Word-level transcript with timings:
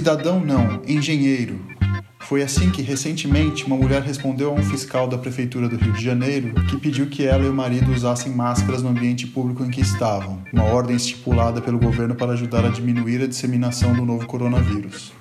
Cidadão 0.00 0.40
não, 0.40 0.80
engenheiro. 0.88 1.60
Foi 2.20 2.42
assim 2.42 2.70
que, 2.70 2.80
recentemente, 2.80 3.66
uma 3.66 3.76
mulher 3.76 4.00
respondeu 4.00 4.48
a 4.48 4.54
um 4.54 4.62
fiscal 4.62 5.06
da 5.06 5.18
Prefeitura 5.18 5.68
do 5.68 5.76
Rio 5.76 5.92
de 5.92 6.02
Janeiro 6.02 6.54
que 6.70 6.78
pediu 6.78 7.06
que 7.08 7.26
ela 7.26 7.44
e 7.44 7.50
o 7.50 7.52
marido 7.52 7.92
usassem 7.92 8.32
máscaras 8.32 8.82
no 8.82 8.88
ambiente 8.88 9.26
público 9.26 9.62
em 9.62 9.68
que 9.68 9.82
estavam, 9.82 10.42
uma 10.54 10.64
ordem 10.64 10.96
estipulada 10.96 11.60
pelo 11.60 11.78
governo 11.78 12.14
para 12.14 12.32
ajudar 12.32 12.64
a 12.64 12.70
diminuir 12.70 13.22
a 13.22 13.26
disseminação 13.26 13.92
do 13.92 14.06
novo 14.06 14.26
coronavírus. 14.26 15.12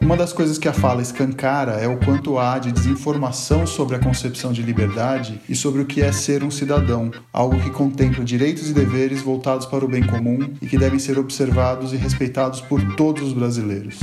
Uma 0.00 0.16
das 0.16 0.32
coisas 0.32 0.58
que 0.58 0.66
a 0.66 0.72
fala 0.72 1.02
escancara 1.02 1.72
é 1.72 1.86
o 1.86 1.98
quanto 1.98 2.38
há 2.38 2.58
de 2.58 2.72
desinformação 2.72 3.66
sobre 3.66 3.96
a 3.96 3.98
concepção 3.98 4.50
de 4.50 4.62
liberdade 4.62 5.40
e 5.48 5.54
sobre 5.54 5.82
o 5.82 5.84
que 5.84 6.00
é 6.00 6.10
ser 6.10 6.42
um 6.42 6.50
cidadão, 6.50 7.10
algo 7.32 7.60
que 7.60 7.70
contempla 7.70 8.24
direitos 8.24 8.70
e 8.70 8.74
deveres 8.74 9.20
voltados 9.20 9.66
para 9.66 9.84
o 9.84 9.88
bem 9.88 10.02
comum 10.02 10.54
e 10.60 10.66
que 10.66 10.78
devem 10.78 10.98
ser 10.98 11.18
observados 11.18 11.92
e 11.92 11.96
respeitados 11.96 12.60
por 12.62 12.82
todos 12.96 13.22
os 13.22 13.32
brasileiros. 13.34 14.00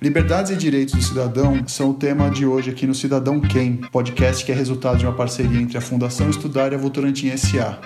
Liberdades 0.00 0.52
e 0.52 0.56
direitos 0.56 0.94
do 0.94 1.02
cidadão 1.02 1.62
são 1.66 1.90
o 1.90 1.94
tema 1.94 2.30
de 2.30 2.46
hoje 2.46 2.70
aqui 2.70 2.86
no 2.86 2.94
Cidadão 2.94 3.40
Quem, 3.40 3.76
podcast 3.76 4.44
que 4.44 4.52
é 4.52 4.54
resultado 4.54 4.98
de 4.98 5.06
uma 5.06 5.14
parceria 5.14 5.60
entre 5.60 5.76
a 5.76 5.80
Fundação 5.80 6.30
Estudar 6.30 6.72
e 6.72 6.76
a 6.76 6.78
Votorantim 6.78 7.36
SA. 7.36 7.78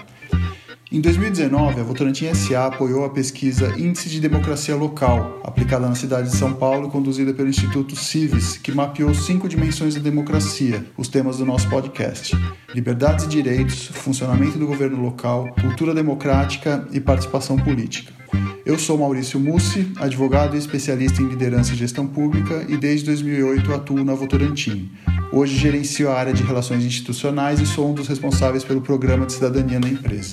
Em 0.90 1.00
2019, 1.00 1.80
a 1.80 1.82
Votorantim 1.82 2.32
SA 2.32 2.66
apoiou 2.66 3.04
a 3.04 3.10
pesquisa 3.10 3.74
Índice 3.76 4.08
de 4.08 4.20
Democracia 4.20 4.76
Local, 4.76 5.40
aplicada 5.42 5.88
na 5.88 5.96
cidade 5.96 6.30
de 6.30 6.36
São 6.36 6.52
Paulo 6.52 6.86
e 6.86 6.90
conduzida 6.92 7.34
pelo 7.34 7.48
Instituto 7.48 7.96
Civis, 7.96 8.56
que 8.56 8.70
mapeou 8.70 9.12
cinco 9.12 9.48
dimensões 9.48 9.96
da 9.96 10.00
democracia, 10.00 10.86
os 10.96 11.08
temas 11.08 11.38
do 11.38 11.44
nosso 11.44 11.68
podcast: 11.68 12.36
liberdades 12.72 13.24
e 13.24 13.28
direitos, 13.28 13.88
funcionamento 13.88 14.58
do 14.58 14.66
governo 14.66 15.02
local, 15.02 15.48
cultura 15.60 15.92
democrática 15.92 16.86
e 16.92 17.00
participação 17.00 17.56
política. 17.56 18.12
Eu 18.64 18.78
sou 18.78 18.96
Maurício 18.96 19.40
Mussi, 19.40 19.90
advogado 19.96 20.54
e 20.54 20.58
especialista 20.58 21.20
em 21.20 21.26
liderança 21.26 21.72
e 21.72 21.76
gestão 21.76 22.06
pública 22.06 22.64
e 22.68 22.76
desde 22.76 23.06
2008 23.06 23.74
atuo 23.74 24.04
na 24.04 24.14
Votorantim. 24.14 24.92
Hoje 25.32 25.56
gerencio 25.56 26.08
a 26.10 26.14
área 26.14 26.32
de 26.32 26.44
relações 26.44 26.84
institucionais 26.84 27.60
e 27.60 27.66
sou 27.66 27.90
um 27.90 27.94
dos 27.94 28.06
responsáveis 28.06 28.62
pelo 28.62 28.80
programa 28.80 29.26
de 29.26 29.32
cidadania 29.32 29.80
na 29.80 29.88
empresa. 29.88 30.30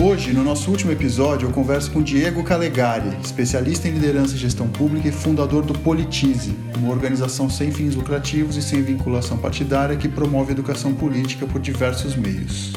Hoje, 0.00 0.32
no 0.32 0.44
nosso 0.44 0.70
último 0.70 0.92
episódio, 0.92 1.48
eu 1.48 1.52
converso 1.52 1.90
com 1.90 2.00
Diego 2.00 2.44
Calegari, 2.44 3.18
especialista 3.20 3.88
em 3.88 3.90
liderança 3.90 4.36
e 4.36 4.38
gestão 4.38 4.68
pública 4.68 5.08
e 5.08 5.12
fundador 5.12 5.64
do 5.64 5.76
Politize, 5.76 6.56
uma 6.76 6.92
organização 6.92 7.50
sem 7.50 7.72
fins 7.72 7.96
lucrativos 7.96 8.56
e 8.56 8.62
sem 8.62 8.80
vinculação 8.80 9.36
partidária 9.36 9.96
que 9.96 10.08
promove 10.08 10.52
educação 10.52 10.94
política 10.94 11.48
por 11.48 11.60
diversos 11.60 12.14
meios. 12.14 12.72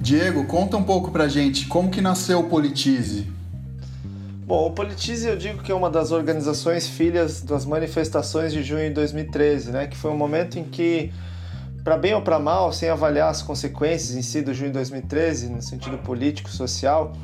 Diego, 0.00 0.46
conta 0.46 0.78
um 0.78 0.82
pouco 0.82 1.10
pra 1.10 1.28
gente 1.28 1.66
como 1.66 1.90
que 1.90 2.00
nasceu 2.00 2.40
o 2.40 2.44
Politize. 2.44 3.41
Bom, 4.52 4.66
o 4.66 4.70
Politize 4.70 5.26
eu 5.26 5.34
digo 5.34 5.62
que 5.62 5.72
é 5.72 5.74
uma 5.74 5.88
das 5.88 6.12
organizações 6.12 6.86
filhas 6.86 7.40
das 7.40 7.64
manifestações 7.64 8.52
de 8.52 8.62
junho 8.62 8.86
de 8.88 8.94
2013, 8.96 9.70
né? 9.70 9.86
Que 9.86 9.96
foi 9.96 10.10
um 10.10 10.16
momento 10.16 10.58
em 10.58 10.64
que, 10.64 11.10
para 11.82 11.96
bem 11.96 12.12
ou 12.12 12.20
para 12.20 12.38
mal, 12.38 12.70
sem 12.70 12.90
avaliar 12.90 13.30
as 13.30 13.40
consequências 13.40 14.14
em 14.14 14.20
si 14.20 14.42
do 14.42 14.52
junho 14.52 14.68
de 14.68 14.74
2013, 14.74 15.48
no 15.48 15.62
sentido 15.62 15.96
político, 15.96 16.50
social, 16.50 17.14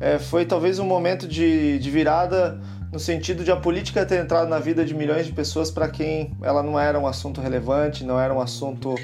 é, 0.00 0.18
foi 0.18 0.46
talvez 0.46 0.78
um 0.78 0.86
momento 0.86 1.28
de, 1.28 1.78
de 1.78 1.90
virada 1.90 2.58
no 2.90 2.98
sentido 2.98 3.44
de 3.44 3.52
a 3.52 3.56
política 3.56 4.06
ter 4.06 4.18
entrado 4.18 4.48
na 4.48 4.58
vida 4.58 4.82
de 4.82 4.94
milhões 4.94 5.26
de 5.26 5.32
pessoas 5.32 5.70
para 5.70 5.86
quem 5.86 6.34
ela 6.40 6.62
não 6.62 6.80
era 6.80 6.98
um 6.98 7.06
assunto 7.06 7.42
relevante, 7.42 8.04
não 8.04 8.18
era 8.18 8.32
um 8.32 8.40
assunto 8.40 8.94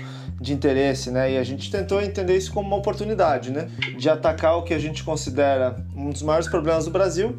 de 0.40 0.54
interesse, 0.54 1.10
né? 1.10 1.32
E 1.32 1.36
a 1.36 1.44
gente 1.44 1.70
tentou 1.70 2.00
entender 2.00 2.38
isso 2.38 2.50
como 2.54 2.68
uma 2.68 2.78
oportunidade, 2.78 3.50
né? 3.50 3.68
De 3.98 4.08
atacar 4.08 4.56
o 4.56 4.62
que 4.62 4.72
a 4.72 4.78
gente 4.78 5.04
considera 5.04 5.76
um 5.94 6.08
dos 6.08 6.22
maiores 6.22 6.48
problemas 6.48 6.86
do 6.86 6.90
Brasil, 6.90 7.38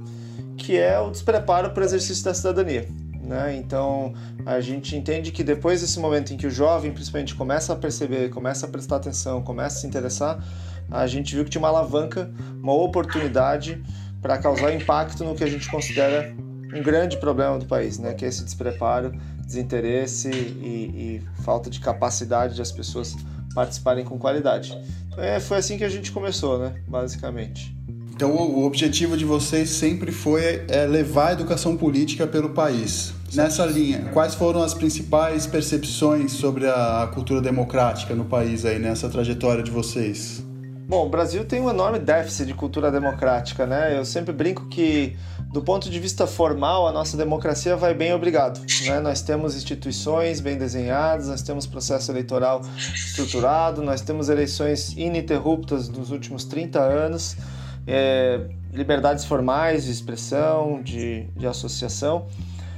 que 0.67 0.75
é 0.75 0.99
o 0.99 1.09
despreparo 1.09 1.69
para 1.69 1.81
o 1.81 1.85
exercício 1.85 2.25
da 2.25 2.33
cidadania. 2.33 2.85
Né? 3.23 3.55
Então 3.55 4.13
a 4.45 4.59
gente 4.59 4.97
entende 4.97 5.31
que 5.31 5.41
depois 5.41 5.79
desse 5.79 5.97
momento 5.97 6.33
em 6.33 6.37
que 6.37 6.45
o 6.45 6.51
jovem 6.51 6.91
principalmente 6.91 7.33
começa 7.35 7.71
a 7.71 7.75
perceber, 7.77 8.29
começa 8.31 8.65
a 8.65 8.69
prestar 8.69 8.97
atenção, 8.97 9.41
começa 9.41 9.77
a 9.77 9.79
se 9.79 9.87
interessar, 9.87 10.43
a 10.91 11.07
gente 11.07 11.33
viu 11.33 11.45
que 11.45 11.49
tinha 11.49 11.61
uma 11.61 11.69
alavanca, 11.69 12.29
uma 12.61 12.73
oportunidade 12.73 13.81
para 14.21 14.37
causar 14.39 14.73
impacto 14.73 15.23
no 15.23 15.35
que 15.35 15.43
a 15.45 15.47
gente 15.47 15.71
considera 15.71 16.35
um 16.73 16.83
grande 16.83 17.15
problema 17.15 17.57
do 17.57 17.65
país, 17.65 17.97
né? 17.97 18.13
que 18.13 18.25
é 18.25 18.27
esse 18.27 18.43
despreparo, 18.43 19.13
desinteresse 19.45 20.29
e, 20.29 21.21
e 21.23 21.43
falta 21.43 21.69
de 21.69 21.79
capacidade 21.79 22.55
de 22.55 22.61
as 22.61 22.73
pessoas 22.73 23.15
participarem 23.55 24.03
com 24.03 24.19
qualidade. 24.19 24.77
É, 25.17 25.39
foi 25.39 25.59
assim 25.59 25.77
que 25.77 25.85
a 25.85 25.89
gente 25.89 26.11
começou, 26.11 26.59
né? 26.59 26.75
basicamente. 26.85 27.76
Então, 28.17 28.31
o 28.31 28.65
objetivo 28.65 29.15
de 29.15 29.23
vocês 29.23 29.69
sempre 29.69 30.11
foi 30.11 30.65
é, 30.69 30.87
levar 30.87 31.27
a 31.27 31.31
educação 31.33 31.77
política 31.77 32.25
pelo 32.25 32.49
país. 32.49 33.13
Nessa 33.31 33.63
linha, 33.63 34.09
quais 34.11 34.33
foram 34.33 34.63
as 34.63 34.73
principais 34.73 35.45
percepções 35.45 36.31
sobre 36.31 36.65
a 36.67 37.07
cultura 37.13 37.39
democrática 37.39 38.15
no 38.15 38.25
país 38.25 38.65
aí 38.65 38.79
nessa 38.79 39.07
trajetória 39.07 39.61
de 39.61 39.69
vocês? 39.69 40.43
Bom, 40.87 41.05
o 41.05 41.09
Brasil 41.09 41.45
tem 41.45 41.61
um 41.61 41.69
enorme 41.69 41.99
déficit 41.99 42.47
de 42.47 42.55
cultura 42.55 42.89
democrática, 42.89 43.67
né? 43.67 43.95
Eu 43.95 44.03
sempre 44.03 44.33
brinco 44.33 44.65
que, 44.65 45.15
do 45.53 45.61
ponto 45.61 45.87
de 45.87 45.99
vista 45.99 46.25
formal, 46.25 46.87
a 46.87 46.91
nossa 46.91 47.15
democracia 47.15 47.75
vai 47.75 47.93
bem 47.93 48.15
obrigado. 48.15 48.59
Né? 48.87 48.99
Nós 48.99 49.21
temos 49.21 49.55
instituições 49.55 50.39
bem 50.39 50.57
desenhadas, 50.57 51.27
nós 51.27 51.43
temos 51.43 51.67
processo 51.67 52.11
eleitoral 52.11 52.61
estruturado, 52.95 53.83
nós 53.83 54.01
temos 54.01 54.27
eleições 54.27 54.93
ininterruptas 54.97 55.87
nos 55.87 56.09
últimos 56.09 56.45
30 56.45 56.79
anos 56.79 57.37
é, 57.87 58.41
liberdades 58.73 59.23
formais 59.25 59.85
de 59.85 59.91
expressão, 59.91 60.81
de, 60.83 61.23
de 61.35 61.47
associação. 61.47 62.27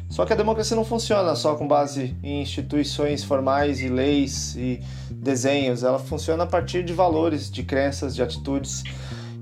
Só 0.10 0.26
que 0.26 0.34
a 0.34 0.36
democracia 0.36 0.76
não 0.76 0.86
funciona 0.86 1.36
só 1.36 1.56
com 1.56 1.68
base 1.68 2.16
em 2.24 2.42
instituições 2.42 3.24
formais 3.24 3.80
e 3.80 3.90
leis 3.90 4.56
e 4.56 4.82
desenhos, 5.12 5.84
ela 5.84 6.00
funciona 6.00 6.44
a 6.46 6.48
partir 6.48 6.84
de 6.84 6.94
valores, 6.94 7.52
de 7.52 7.64
crenças, 7.64 8.16
de 8.16 8.24
atitudes. 8.24 8.84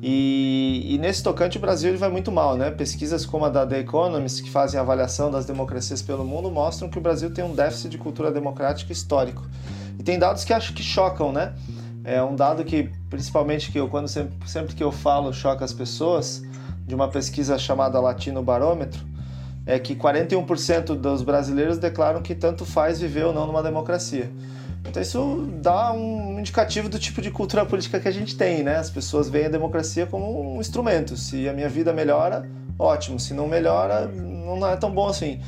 E, 0.02 0.86
e, 0.90 0.98
nesse 1.00 1.24
tocante 1.24 1.58
o 1.58 1.60
Brasil 1.60 1.90
ele 1.90 1.98
vai 1.98 2.10
muito 2.10 2.32
mal, 2.32 2.56
né? 2.56 2.70
Pesquisas 2.70 3.26
como 3.26 3.46
a 3.46 3.50
da 3.50 3.66
The 3.66 3.80
Economist, 3.80 4.44
que 4.44 4.50
fazem 4.50 4.80
avaliação 4.80 5.32
das 5.32 5.46
democracias 5.46 6.02
pelo 6.02 6.24
mundo, 6.24 6.52
mostram 6.52 6.88
que 6.88 7.00
o 7.00 7.02
Brasil 7.02 7.32
tem 7.32 7.44
um 7.44 7.56
déficit 7.56 7.90
de 7.90 7.98
cultura 7.98 8.32
democrática 8.32 8.92
histórico. 8.92 9.44
E 9.98 10.04
tem 10.04 10.20
dados 10.20 10.44
que 10.44 10.54
acho 10.54 10.74
que 10.74 10.84
chocam, 10.84 11.32
né? 11.32 11.54
É 12.08 12.24
um 12.24 12.38
dado 12.38 12.64
que, 12.64 12.90
principalmente, 13.10 13.70
que 13.70 13.78
eu, 13.78 13.90
quando 13.90 14.08
sempre, 14.08 14.50
sempre 14.50 14.74
que 14.74 14.82
eu 14.82 14.94
falo, 14.94 15.34
choca 15.34 15.66
as 15.66 15.74
pessoas, 15.74 16.42
de 16.86 16.96
uma 16.96 17.10
pesquisa 17.10 17.60
chamada 17.60 18.00
Latino 18.00 18.42
Barômetro, 18.42 19.06
é 19.66 19.78
que 19.78 19.94
41% 19.94 20.96
dos 20.96 21.22
brasileiros 21.22 21.78
declaram 21.78 22.22
que 22.22 22.34
tanto 22.34 22.66
faz 22.66 23.02
viver 23.02 23.26
ou 23.26 23.34
não 23.34 23.46
numa 23.46 23.62
democracia. 23.62 24.32
Então 24.86 25.02
isso 25.02 25.50
dá 25.62 25.92
um 25.92 26.40
indicativo 26.40 26.88
do 26.88 26.98
tipo 26.98 27.22
de 27.22 27.30
cultura 27.30 27.66
política 27.66 28.00
que 28.00 28.08
a 28.08 28.12
gente 28.12 28.38
tem, 28.38 28.64
né? 28.64 28.78
As 28.78 28.90
pessoas 28.90 29.28
veem 29.28 29.48
a 29.48 29.50
democracia 29.50 30.06
como 30.06 30.56
um 30.56 30.62
instrumento. 30.62 31.18
Se 31.18 31.50
a 31.50 31.52
minha 31.52 31.68
vida 31.68 31.92
melhora, 31.92 32.50
ótimo. 32.80 33.20
Se 33.20 33.34
não 33.34 33.50
melhora, 33.50 34.08
não 34.08 34.66
é 34.66 34.78
tão 34.78 34.92
bom 34.92 35.10
assim. 35.10 35.42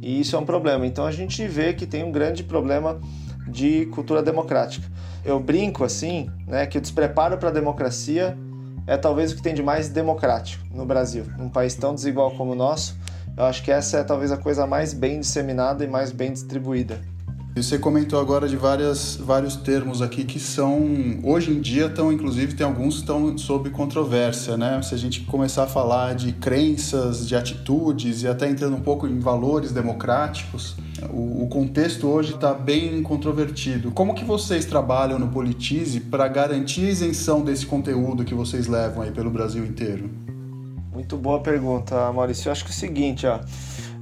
E 0.00 0.18
isso 0.18 0.34
é 0.34 0.38
um 0.38 0.46
problema. 0.46 0.86
Então 0.86 1.04
a 1.04 1.12
gente 1.12 1.46
vê 1.46 1.74
que 1.74 1.84
tem 1.84 2.02
um 2.02 2.10
grande 2.10 2.42
problema 2.42 2.98
de 3.46 3.84
cultura 3.92 4.22
democrática 4.22 4.96
eu 5.26 5.40
brinco 5.40 5.84
assim, 5.84 6.30
né, 6.46 6.66
que 6.66 6.78
o 6.78 6.80
despreparo 6.80 7.36
para 7.36 7.48
a 7.48 7.52
democracia 7.52 8.38
é 8.86 8.96
talvez 8.96 9.32
o 9.32 9.36
que 9.36 9.42
tem 9.42 9.52
de 9.52 9.62
mais 9.62 9.88
democrático 9.88 10.64
no 10.72 10.86
Brasil, 10.86 11.26
num 11.36 11.48
país 11.48 11.74
tão 11.74 11.94
desigual 11.94 12.30
como 12.30 12.52
o 12.52 12.54
nosso. 12.54 12.96
Eu 13.36 13.44
acho 13.44 13.62
que 13.62 13.70
essa 13.70 13.98
é 13.98 14.04
talvez 14.04 14.30
a 14.30 14.36
coisa 14.36 14.66
mais 14.66 14.94
bem 14.94 15.20
disseminada 15.20 15.84
e 15.84 15.88
mais 15.88 16.12
bem 16.12 16.32
distribuída. 16.32 17.00
Você 17.56 17.78
comentou 17.78 18.20
agora 18.20 18.46
de 18.46 18.54
várias, 18.54 19.16
vários 19.16 19.56
termos 19.56 20.02
aqui 20.02 20.24
que 20.24 20.38
são, 20.38 21.18
hoje 21.22 21.50
em 21.50 21.58
dia, 21.58 21.86
estão, 21.86 22.12
inclusive, 22.12 22.54
tem 22.54 22.66
alguns 22.66 22.96
que 22.96 23.00
estão 23.00 23.38
sob 23.38 23.70
controvérsia, 23.70 24.58
né? 24.58 24.82
Se 24.82 24.94
a 24.94 24.98
gente 24.98 25.22
começar 25.22 25.62
a 25.62 25.66
falar 25.66 26.14
de 26.14 26.32
crenças, 26.32 27.26
de 27.26 27.34
atitudes 27.34 28.22
e 28.22 28.28
até 28.28 28.46
entrando 28.46 28.76
um 28.76 28.82
pouco 28.82 29.06
em 29.06 29.18
valores 29.18 29.72
democráticos, 29.72 30.76
o, 31.08 31.44
o 31.44 31.48
contexto 31.48 32.06
hoje 32.06 32.34
está 32.34 32.52
bem 32.52 33.02
controvertido. 33.02 33.90
Como 33.90 34.12
que 34.12 34.22
vocês 34.22 34.66
trabalham 34.66 35.18
no 35.18 35.28
Politize 35.28 35.98
para 35.98 36.28
garantir 36.28 36.84
a 36.86 36.90
isenção 36.90 37.42
desse 37.42 37.64
conteúdo 37.64 38.22
que 38.22 38.34
vocês 38.34 38.66
levam 38.66 39.02
aí 39.02 39.10
pelo 39.10 39.30
Brasil 39.30 39.64
inteiro? 39.64 40.10
Muito 40.92 41.16
boa 41.16 41.40
pergunta, 41.40 42.12
Maurício. 42.12 42.48
Eu 42.48 42.52
acho 42.52 42.64
que 42.66 42.70
é 42.70 42.74
o 42.74 42.76
seguinte, 42.76 43.26
ó 43.26 43.40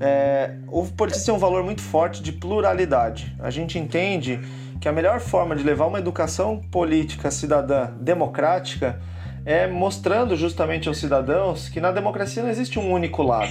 é, 0.06 0.50
o 0.68 0.84
politice 0.84 1.24
tem 1.24 1.34
um 1.34 1.38
valor 1.38 1.64
muito 1.64 1.80
forte 1.80 2.22
de 2.22 2.30
pluralidade. 2.30 3.34
A 3.40 3.48
gente 3.48 3.78
entende 3.78 4.38
que 4.78 4.86
a 4.86 4.92
melhor 4.92 5.18
forma 5.18 5.56
de 5.56 5.62
levar 5.62 5.86
uma 5.86 5.98
educação 5.98 6.60
política 6.70 7.30
cidadã 7.30 7.90
democrática 7.98 9.00
é 9.46 9.66
mostrando 9.66 10.36
justamente 10.36 10.88
aos 10.88 10.98
cidadãos 10.98 11.70
que 11.70 11.80
na 11.80 11.90
democracia 11.90 12.42
não 12.42 12.50
existe 12.50 12.78
um 12.78 12.92
único 12.92 13.22
lado. 13.22 13.50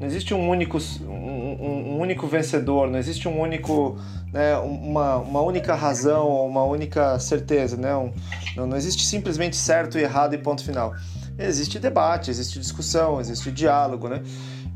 Não 0.00 0.08
existe 0.08 0.34
um 0.34 0.48
único, 0.48 0.78
um, 1.02 1.92
um 1.92 2.00
único 2.00 2.26
vencedor, 2.26 2.90
não 2.90 2.98
existe 2.98 3.28
um 3.28 3.40
único, 3.40 3.96
né, 4.32 4.56
uma, 4.58 5.18
uma 5.18 5.42
única 5.42 5.76
razão, 5.76 6.44
uma 6.44 6.64
única 6.64 7.20
certeza. 7.20 7.76
Né? 7.76 7.94
Um, 7.94 8.12
não, 8.56 8.66
não 8.66 8.76
existe 8.76 9.06
simplesmente 9.06 9.54
certo 9.54 9.96
e 9.96 10.02
errado 10.02 10.34
e 10.34 10.38
ponto 10.38 10.64
final. 10.64 10.92
Existe 11.38 11.78
debate, 11.78 12.32
existe 12.32 12.58
discussão, 12.58 13.20
existe 13.20 13.52
diálogo. 13.52 14.08
Né? 14.08 14.20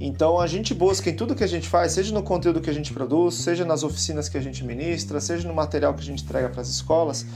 Então 0.00 0.38
a 0.38 0.46
gente 0.46 0.72
busca 0.72 1.10
em 1.10 1.14
tudo 1.14 1.34
que 1.34 1.42
a 1.42 1.48
gente 1.48 1.68
faz, 1.68 1.92
seja 1.92 2.14
no 2.14 2.22
conteúdo 2.22 2.60
que 2.60 2.70
a 2.70 2.74
gente 2.74 2.92
produz, 2.92 3.34
seja 3.34 3.64
nas 3.64 3.82
oficinas 3.82 4.28
que 4.28 4.38
a 4.38 4.40
gente 4.40 4.64
ministra, 4.64 5.20
seja 5.20 5.46
no 5.48 5.54
material 5.54 5.92
que 5.94 6.00
a 6.00 6.04
gente 6.04 6.22
entrega 6.22 6.48
para 6.48 6.60
as 6.60 6.68
escolas, 6.68 7.26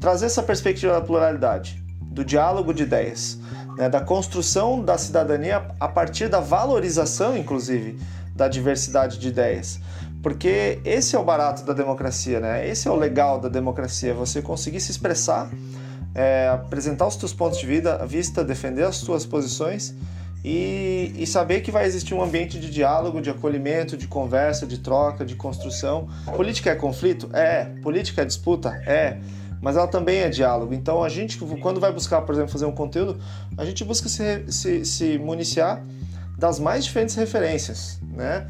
trazer 0.00 0.26
essa 0.26 0.42
perspectiva 0.42 0.94
da 0.94 1.00
pluralidade, 1.00 1.82
do 2.00 2.24
diálogo 2.24 2.74
de 2.74 2.82
ideias 2.82 3.38
né, 3.80 3.88
da 3.88 4.00
construção 4.00 4.82
da 4.82 4.98
cidadania 4.98 5.68
a 5.80 5.88
partir 5.88 6.28
da 6.28 6.38
valorização, 6.38 7.34
inclusive, 7.34 7.98
da 8.36 8.46
diversidade 8.46 9.18
de 9.18 9.28
ideias. 9.28 9.80
Porque 10.22 10.78
esse 10.84 11.16
é 11.16 11.18
o 11.18 11.24
barato 11.24 11.64
da 11.64 11.72
democracia, 11.72 12.40
né? 12.40 12.68
Esse 12.68 12.86
é 12.86 12.90
o 12.90 12.94
legal 12.94 13.40
da 13.40 13.48
democracia, 13.48 14.12
você 14.12 14.42
conseguir 14.42 14.80
se 14.80 14.90
expressar, 14.90 15.50
é, 16.14 16.48
apresentar 16.48 17.06
os 17.06 17.14
seus 17.14 17.32
pontos 17.32 17.58
de 17.58 17.66
vida, 17.66 18.04
vista, 18.06 18.44
defender 18.44 18.84
as 18.84 18.96
suas 18.96 19.24
posições 19.24 19.94
e, 20.44 21.12
e, 21.16 21.26
saber 21.26 21.60
que 21.60 21.70
vai 21.70 21.84
existir 21.84 22.14
um 22.14 22.22
ambiente 22.22 22.58
de 22.58 22.70
diálogo, 22.70 23.20
de 23.20 23.28
acolhimento, 23.28 23.96
de 23.96 24.06
conversa, 24.06 24.66
de 24.66 24.78
troca, 24.78 25.24
de 25.24 25.34
construção. 25.34 26.08
Política 26.34 26.70
é 26.70 26.74
conflito? 26.74 27.28
É. 27.34 27.66
Política 27.82 28.22
é 28.22 28.24
disputa? 28.24 28.70
É 28.86 29.18
mas 29.60 29.76
ela 29.76 29.86
também 29.86 30.20
é 30.20 30.28
diálogo. 30.28 30.72
Então 30.72 31.02
a 31.02 31.08
gente, 31.08 31.38
quando 31.60 31.80
vai 31.80 31.92
buscar, 31.92 32.22
por 32.22 32.34
exemplo, 32.34 32.50
fazer 32.50 32.64
um 32.64 32.72
conteúdo, 32.72 33.20
a 33.56 33.64
gente 33.64 33.84
busca 33.84 34.08
se, 34.08 34.50
se, 34.50 34.84
se 34.84 35.18
municiar 35.18 35.84
das 36.38 36.58
mais 36.58 36.84
diferentes 36.84 37.14
referências, 37.14 38.00
né? 38.02 38.48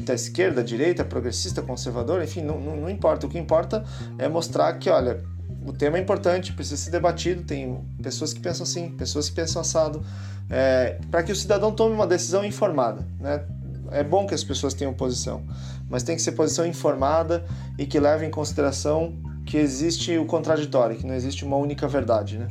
Da 0.00 0.14
esquerda, 0.14 0.62
direita, 0.62 1.04
progressista, 1.04 1.62
conservador, 1.62 2.22
enfim, 2.22 2.42
não, 2.42 2.60
não, 2.60 2.76
não 2.76 2.90
importa. 2.90 3.26
O 3.26 3.30
que 3.30 3.38
importa 3.38 3.84
é 4.18 4.28
mostrar 4.28 4.72
que, 4.74 4.90
olha, 4.90 5.22
o 5.64 5.72
tema 5.72 5.96
é 5.96 6.00
importante, 6.00 6.52
precisa 6.52 6.76
ser 6.76 6.90
debatido, 6.90 7.44
tem 7.44 7.80
pessoas 8.02 8.32
que 8.32 8.40
pensam 8.40 8.64
assim, 8.64 8.90
pessoas 8.90 9.30
que 9.30 9.36
pensam 9.36 9.62
assado, 9.62 10.02
é, 10.50 10.98
para 11.10 11.22
que 11.22 11.32
o 11.32 11.36
cidadão 11.36 11.72
tome 11.72 11.94
uma 11.94 12.06
decisão 12.06 12.44
informada, 12.44 13.06
né? 13.20 13.44
É 13.90 14.04
bom 14.04 14.26
que 14.26 14.34
as 14.34 14.44
pessoas 14.44 14.74
tenham 14.74 14.92
posição, 14.92 15.42
mas 15.88 16.02
tem 16.02 16.14
que 16.14 16.20
ser 16.20 16.32
posição 16.32 16.66
informada 16.66 17.44
e 17.78 17.86
que 17.86 17.98
leve 17.98 18.26
em 18.26 18.30
consideração 18.30 19.16
que 19.46 19.56
existe 19.56 20.16
o 20.18 20.26
contraditório, 20.26 20.96
que 20.96 21.06
não 21.06 21.14
existe 21.14 21.42
uma 21.44 21.56
única 21.56 21.88
verdade, 21.88 22.36
né? 22.36 22.46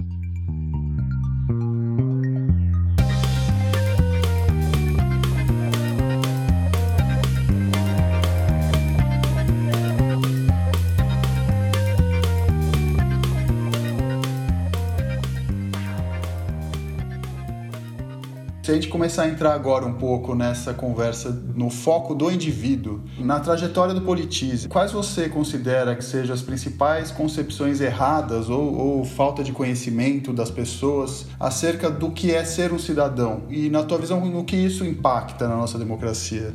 Gente 18.77 18.89
começar 18.89 19.23
a 19.23 19.27
entrar 19.27 19.55
agora 19.55 19.87
um 19.87 19.93
pouco 19.93 20.35
nessa 20.35 20.71
conversa 20.71 21.31
no 21.55 21.67
foco 21.67 22.13
do 22.13 22.29
indivíduo, 22.29 23.01
na 23.17 23.39
trajetória 23.39 23.91
do 23.91 24.01
Politize, 24.01 24.67
quais 24.67 24.91
você 24.91 25.27
considera 25.27 25.95
que 25.95 26.05
sejam 26.05 26.35
as 26.35 26.43
principais 26.43 27.09
concepções 27.09 27.81
erradas 27.81 28.51
ou, 28.51 28.77
ou 28.77 29.03
falta 29.03 29.43
de 29.43 29.51
conhecimento 29.51 30.31
das 30.31 30.51
pessoas 30.51 31.25
acerca 31.39 31.89
do 31.89 32.11
que 32.11 32.31
é 32.31 32.45
ser 32.45 32.71
um 32.71 32.77
cidadão? 32.77 33.45
E, 33.49 33.67
na 33.67 33.81
tua 33.81 33.97
visão, 33.97 34.23
no 34.23 34.43
que 34.43 34.55
isso 34.55 34.85
impacta 34.85 35.47
na 35.47 35.55
nossa 35.55 35.79
democracia? 35.79 36.53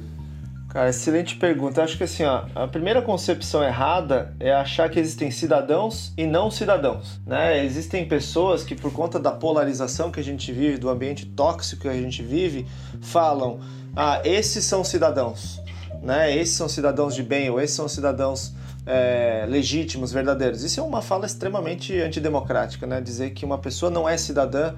Cara, 0.72 0.88
excelente 0.88 1.36
pergunta. 1.36 1.82
Acho 1.82 1.98
que 1.98 2.04
assim, 2.04 2.24
ó, 2.24 2.46
a 2.54 2.66
primeira 2.66 3.02
concepção 3.02 3.62
errada 3.62 4.34
é 4.40 4.54
achar 4.54 4.88
que 4.88 4.98
existem 4.98 5.30
cidadãos 5.30 6.14
e 6.16 6.26
não 6.26 6.50
cidadãos, 6.50 7.20
né? 7.26 7.62
Existem 7.62 8.08
pessoas 8.08 8.64
que 8.64 8.74
por 8.74 8.90
conta 8.90 9.20
da 9.20 9.30
polarização 9.30 10.10
que 10.10 10.18
a 10.18 10.24
gente 10.24 10.50
vive, 10.50 10.78
do 10.78 10.88
ambiente 10.88 11.26
tóxico 11.26 11.82
que 11.82 11.88
a 11.88 11.92
gente 11.92 12.22
vive, 12.22 12.66
falam: 13.02 13.60
"Ah, 13.94 14.22
esses 14.24 14.64
são 14.64 14.82
cidadãos", 14.82 15.60
né? 16.02 16.34
Esses 16.34 16.56
são 16.56 16.70
cidadãos 16.70 17.14
de 17.14 17.22
bem 17.22 17.50
ou 17.50 17.60
esses 17.60 17.76
são 17.76 17.86
cidadãos 17.86 18.54
é, 18.86 19.44
legítimos, 19.46 20.10
verdadeiros. 20.10 20.62
Isso 20.62 20.80
é 20.80 20.82
uma 20.82 21.02
fala 21.02 21.26
extremamente 21.26 22.00
antidemocrática, 22.00 22.86
né? 22.86 22.98
Dizer 22.98 23.32
que 23.32 23.44
uma 23.44 23.58
pessoa 23.58 23.90
não 23.90 24.08
é 24.08 24.16
cidadã 24.16 24.72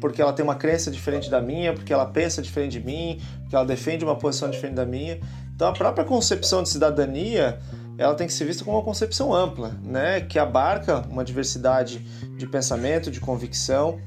porque 0.00 0.20
ela 0.22 0.32
tem 0.32 0.42
uma 0.42 0.54
crença 0.54 0.90
diferente 0.90 1.30
da 1.30 1.40
minha, 1.40 1.72
porque 1.72 1.92
ela 1.92 2.06
pensa 2.06 2.40
diferente 2.40 2.72
de 2.72 2.84
mim, 2.84 3.20
porque 3.42 3.54
ela 3.54 3.64
defende 3.64 4.04
uma 4.04 4.16
posição 4.16 4.50
diferente 4.50 4.74
da 4.74 4.86
minha. 4.86 5.20
Então 5.54 5.68
a 5.68 5.72
própria 5.72 6.04
concepção 6.04 6.62
de 6.62 6.70
cidadania 6.70 7.60
ela 7.98 8.14
tem 8.14 8.26
que 8.26 8.32
ser 8.32 8.46
vista 8.46 8.64
como 8.64 8.78
uma 8.78 8.82
concepção 8.82 9.34
ampla, 9.34 9.76
né? 9.82 10.22
que 10.22 10.38
abarca 10.38 11.06
uma 11.10 11.22
diversidade 11.22 11.98
de 12.38 12.46
pensamento, 12.46 13.10
de 13.10 13.20
convicção, 13.20 14.00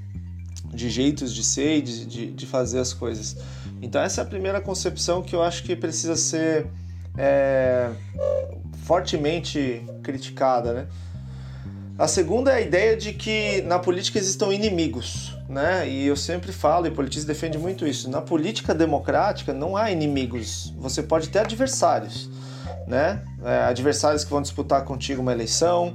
de 0.74 0.90
jeitos 0.90 1.32
de 1.32 1.44
ser 1.44 1.78
e 1.78 1.82
de, 1.84 2.06
de, 2.08 2.32
de 2.32 2.46
fazer 2.48 2.80
as 2.80 2.92
coisas. 2.92 3.38
Então 3.84 4.02
essa 4.02 4.22
é 4.22 4.24
a 4.24 4.28
primeira 4.28 4.60
concepção 4.60 5.22
que 5.22 5.36
eu 5.36 5.44
acho 5.44 5.62
que 5.64 5.76
precisa 5.76 6.16
ser 6.16 6.66
é, 7.16 7.92
fortemente 8.84 9.86
criticada, 10.02 10.74
né? 10.74 10.88
A 11.98 12.08
segunda 12.08 12.52
é 12.52 12.56
a 12.56 12.62
ideia 12.62 12.98
de 12.98 13.14
que 13.14 13.62
na 13.62 13.78
política 13.78 14.18
existam 14.18 14.52
inimigos, 14.52 15.38
né? 15.54 15.88
E 15.88 16.08
eu 16.08 16.16
sempre 16.16 16.52
falo, 16.52 16.88
e 16.88 16.90
o 16.90 16.94
politismo 16.94 17.28
defende 17.28 17.58
muito 17.58 17.86
isso. 17.86 18.10
Na 18.10 18.22
política 18.22 18.74
democrática 18.74 19.54
não 19.54 19.78
há 19.78 19.92
inimigos, 19.92 20.74
você 20.78 21.04
pode 21.04 21.30
ter 21.30 21.40
adversários, 21.40 22.30
né? 22.88 23.22
É, 23.44 23.60
adversários 23.66 24.24
que 24.24 24.32
vão 24.32 24.42
disputar 24.42 24.84
contigo 24.84 25.22
uma 25.22 25.32
eleição, 25.32 25.94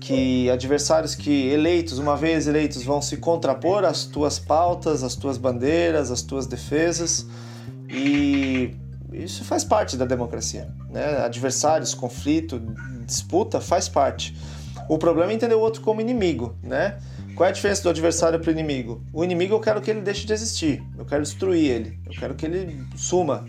que 0.00 0.50
adversários 0.50 1.14
que 1.14 1.48
eleitos, 1.48 1.98
uma 1.98 2.16
vez 2.16 2.46
eleitos, 2.46 2.82
vão 2.82 3.00
se 3.00 3.16
contrapor 3.16 3.84
às 3.84 4.04
tuas 4.04 4.38
pautas, 4.38 5.02
às 5.02 5.14
tuas 5.14 5.38
bandeiras, 5.38 6.10
às 6.10 6.22
tuas 6.22 6.46
defesas. 6.46 7.26
E 7.88 8.74
isso 9.12 9.44
faz 9.44 9.64
parte 9.64 9.96
da 9.96 10.04
democracia, 10.04 10.68
né? 10.90 11.24
Adversários, 11.24 11.94
conflito, 11.94 12.60
disputa 13.06 13.60
faz 13.60 13.88
parte. 13.88 14.36
O 14.88 14.98
problema 14.98 15.32
é 15.32 15.34
entender 15.34 15.54
o 15.54 15.60
outro 15.60 15.80
como 15.80 16.00
inimigo, 16.00 16.54
né? 16.62 16.98
Qual 17.36 17.46
é 17.46 17.50
a 17.50 17.52
diferença 17.52 17.82
do 17.82 17.90
adversário 17.90 18.40
para 18.40 18.48
o 18.48 18.50
inimigo? 18.50 19.02
O 19.12 19.22
inimigo 19.22 19.54
eu 19.54 19.60
quero 19.60 19.82
que 19.82 19.90
ele 19.90 20.00
deixe 20.00 20.26
de 20.26 20.32
existir, 20.32 20.82
eu 20.98 21.04
quero 21.04 21.22
destruir 21.22 21.70
ele, 21.70 21.98
eu 22.06 22.12
quero 22.18 22.34
que 22.34 22.46
ele 22.46 22.82
suma. 22.96 23.46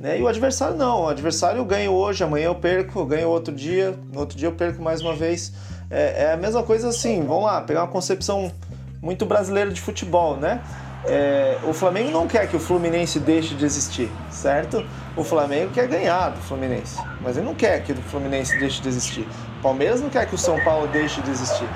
Né? 0.00 0.18
E 0.18 0.22
o 0.22 0.26
adversário 0.26 0.76
não, 0.76 1.02
o 1.02 1.08
adversário 1.08 1.58
eu 1.58 1.64
ganho 1.64 1.92
hoje, 1.92 2.24
amanhã 2.24 2.46
eu 2.46 2.56
perco, 2.56 2.98
eu 2.98 3.06
ganho 3.06 3.28
outro 3.28 3.54
dia, 3.54 3.96
no 4.12 4.18
outro 4.18 4.36
dia 4.36 4.48
eu 4.48 4.52
perco 4.52 4.82
mais 4.82 5.00
uma 5.00 5.14
vez. 5.14 5.52
É, 5.88 6.24
é 6.24 6.32
a 6.32 6.36
mesma 6.36 6.64
coisa 6.64 6.88
assim, 6.88 7.22
vamos 7.22 7.44
lá, 7.44 7.60
pegar 7.60 7.82
uma 7.82 7.92
concepção 7.92 8.50
muito 9.00 9.24
brasileira 9.24 9.70
de 9.70 9.80
futebol, 9.80 10.36
né? 10.36 10.60
É, 11.04 11.58
o 11.62 11.72
Flamengo 11.72 12.10
não 12.10 12.26
quer 12.26 12.48
que 12.48 12.56
o 12.56 12.60
Fluminense 12.60 13.20
deixe 13.20 13.54
de 13.54 13.64
existir, 13.64 14.10
certo? 14.32 14.84
O 15.16 15.22
Flamengo 15.22 15.70
quer 15.72 15.86
ganhar 15.86 16.30
do 16.30 16.40
Fluminense, 16.40 16.98
mas 17.20 17.36
ele 17.36 17.46
não 17.46 17.54
quer 17.54 17.84
que 17.84 17.92
o 17.92 17.96
Fluminense 17.96 18.58
deixe 18.58 18.82
de 18.82 18.88
existir. 18.88 19.28
O 19.60 19.62
Palmeiras 19.62 20.00
não 20.00 20.10
quer 20.10 20.26
que 20.26 20.34
o 20.34 20.38
São 20.38 20.58
Paulo 20.64 20.88
deixe 20.88 21.22
de 21.22 21.30
existir. 21.30 21.68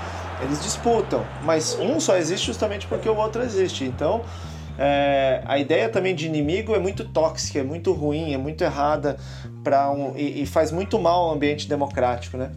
Eles 0.43 0.63
disputam, 0.63 1.25
mas 1.43 1.77
um 1.79 2.01
só 2.01 2.17
existe 2.17 2.47
justamente 2.47 2.87
porque 2.87 3.09
o 3.09 3.17
outro 3.17 3.43
existe. 3.43 3.85
Então, 3.85 4.23
é, 4.79 5.43
a 5.45 5.59
ideia 5.59 5.89
também 5.89 6.15
de 6.15 6.27
inimigo 6.27 6.75
é 6.75 6.79
muito 6.79 7.05
tóxica, 7.05 7.61
é 7.61 7.63
muito 7.63 7.93
ruim, 7.93 8.33
é 8.33 8.39
muito 8.39 8.63
errada 8.65 9.17
para 9.63 9.91
um 9.91 10.17
e, 10.17 10.43
e, 10.43 10.47
faz 10.47 10.73
muito 10.73 10.99
mal 10.99 11.29
ao 11.29 11.35
ambiente 11.35 11.69
democrático, 11.69 12.37
né? 12.37 12.51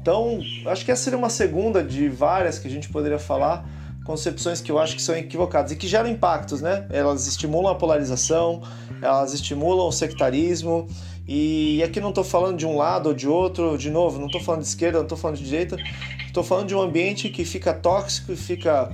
Então, 0.00 0.40
acho 0.66 0.84
que 0.84 0.90
essa 0.90 1.02
seria 1.04 1.18
uma 1.18 1.28
segunda 1.28 1.82
de 1.82 2.08
várias 2.08 2.58
que 2.58 2.66
a 2.66 2.70
gente 2.70 2.88
poderia 2.88 3.18
falar 3.18 3.68
concepções 4.04 4.62
que 4.62 4.72
eu 4.72 4.78
acho 4.78 4.96
que 4.96 5.02
são 5.02 5.14
equivocadas 5.14 5.70
e 5.70 5.76
que 5.76 5.86
geram 5.86 6.08
impactos, 6.08 6.62
né? 6.62 6.86
Elas 6.88 7.26
estimulam 7.26 7.70
a 7.70 7.74
polarização, 7.74 8.62
elas 9.02 9.34
estimulam 9.34 9.86
o 9.86 9.92
sectarismo. 9.92 10.88
E 11.30 11.82
aqui 11.82 12.00
não 12.00 12.08
estou 12.08 12.24
falando 12.24 12.56
de 12.56 12.66
um 12.66 12.74
lado 12.74 13.10
ou 13.10 13.14
de 13.14 13.28
outro, 13.28 13.76
de 13.76 13.90
novo, 13.90 14.18
não 14.18 14.26
estou 14.26 14.40
falando 14.40 14.62
de 14.62 14.68
esquerda, 14.68 14.96
não 14.96 15.04
estou 15.04 15.18
falando 15.18 15.36
de 15.36 15.44
direita, 15.44 15.76
estou 16.26 16.42
falando 16.42 16.68
de 16.68 16.74
um 16.74 16.80
ambiente 16.80 17.28
que 17.28 17.44
fica 17.44 17.74
tóxico 17.74 18.32
e 18.32 18.36
fica 18.36 18.90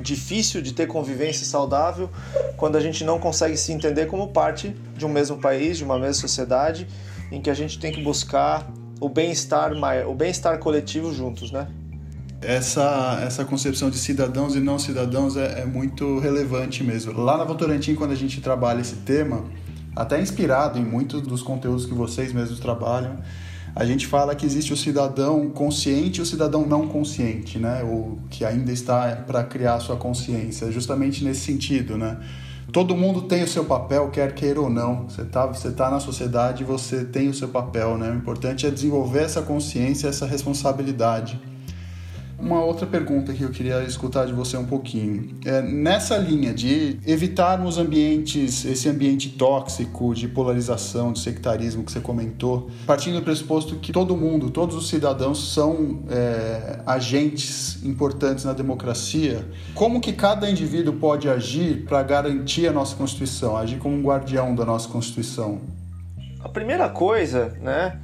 difícil 0.00 0.60
de 0.60 0.74
ter 0.74 0.86
convivência 0.86 1.46
saudável 1.46 2.10
quando 2.58 2.76
a 2.76 2.80
gente 2.80 3.04
não 3.04 3.18
consegue 3.18 3.56
se 3.56 3.72
entender 3.72 4.04
como 4.04 4.28
parte 4.28 4.76
de 4.94 5.06
um 5.06 5.08
mesmo 5.08 5.38
país, 5.38 5.78
de 5.78 5.84
uma 5.84 5.98
mesma 5.98 6.14
sociedade, 6.14 6.86
em 7.32 7.40
que 7.40 7.48
a 7.48 7.54
gente 7.54 7.78
tem 7.78 7.90
que 7.90 8.02
buscar 8.02 8.70
o 9.00 9.08
bem-estar 9.08 9.72
o 10.06 10.14
bem-estar 10.14 10.58
coletivo 10.58 11.10
juntos, 11.10 11.50
né? 11.50 11.68
essa, 12.40 13.20
essa 13.24 13.44
concepção 13.44 13.90
de 13.90 13.98
cidadãos 13.98 14.54
e 14.54 14.60
não 14.60 14.78
cidadãos 14.78 15.36
é, 15.36 15.62
é, 15.62 15.64
muito 15.64 16.18
relevante 16.18 16.84
mesmo. 16.84 17.12
Lá 17.18 17.36
na 17.36 17.44
Votorantim, 17.44 17.94
quando 17.94 18.12
a 18.12 18.16
gente 18.16 18.40
trabalha 18.40 18.80
esse 18.80 18.96
tema, 18.96 19.44
até 19.96 20.20
inspirado 20.20 20.78
em 20.78 20.84
muitos 20.84 21.22
dos 21.22 21.42
conteúdos 21.42 21.86
que 21.86 21.94
vocês 21.94 22.32
mesmos 22.32 22.60
trabalham, 22.60 23.16
a 23.74 23.84
gente 23.84 24.06
fala 24.06 24.34
que 24.34 24.46
existe 24.46 24.72
o 24.72 24.76
cidadão 24.76 25.50
consciente 25.50 26.20
e 26.20 26.22
o 26.22 26.26
cidadão 26.26 26.64
não 26.66 26.86
consciente, 26.86 27.58
né? 27.58 27.82
O 27.82 28.18
que 28.30 28.44
ainda 28.44 28.70
está 28.70 29.16
para 29.26 29.42
criar 29.42 29.80
sua 29.80 29.96
consciência, 29.96 30.70
justamente 30.70 31.24
nesse 31.24 31.40
sentido, 31.40 31.98
né? 31.98 32.18
todo 32.72 32.96
mundo 32.96 33.22
tem 33.22 33.42
o 33.42 33.48
seu 33.48 33.64
papel, 33.64 34.10
quer 34.10 34.34
queira 34.34 34.60
ou 34.60 34.68
não. 34.68 35.08
Você 35.08 35.22
está 35.22 35.46
você 35.46 35.70
tá 35.70 35.90
na 35.90 36.00
sociedade 36.00 36.64
você 36.64 37.04
tem 37.04 37.28
o 37.28 37.34
seu 37.34 37.48
papel, 37.48 37.96
né? 37.96 38.10
O 38.10 38.14
importante 38.14 38.66
é 38.66 38.70
desenvolver 38.70 39.22
essa 39.22 39.42
consciência, 39.42 40.08
essa 40.08 40.26
responsabilidade. 40.26 41.40
Uma 42.38 42.62
outra 42.62 42.86
pergunta 42.86 43.32
que 43.32 43.42
eu 43.42 43.48
queria 43.48 43.82
escutar 43.84 44.26
de 44.26 44.32
você 44.32 44.58
um 44.58 44.66
pouquinho. 44.66 45.34
É, 45.44 45.62
nessa 45.62 46.18
linha 46.18 46.52
de 46.52 47.00
evitarmos 47.06 47.78
ambientes, 47.78 48.64
esse 48.66 48.88
ambiente 48.90 49.30
tóxico 49.30 50.14
de 50.14 50.28
polarização, 50.28 51.12
de 51.12 51.20
sectarismo 51.20 51.82
que 51.82 51.90
você 51.90 51.98
comentou, 51.98 52.70
partindo 52.86 53.14
do 53.14 53.22
pressuposto 53.22 53.76
que 53.76 53.90
todo 53.90 54.14
mundo, 54.16 54.50
todos 54.50 54.76
os 54.76 54.88
cidadãos 54.88 55.54
são 55.54 56.02
é, 56.10 56.80
agentes 56.84 57.82
importantes 57.82 58.44
na 58.44 58.52
democracia, 58.52 59.48
como 59.74 59.98
que 59.98 60.12
cada 60.12 60.48
indivíduo 60.48 60.94
pode 60.94 61.30
agir 61.30 61.86
para 61.86 62.02
garantir 62.02 62.68
a 62.68 62.72
nossa 62.72 62.94
Constituição, 62.94 63.56
agir 63.56 63.78
como 63.78 63.96
um 63.96 64.02
guardião 64.02 64.54
da 64.54 64.64
nossa 64.64 64.88
Constituição? 64.88 65.60
A 66.40 66.50
primeira 66.50 66.88
coisa, 66.90 67.56
né, 67.62 67.98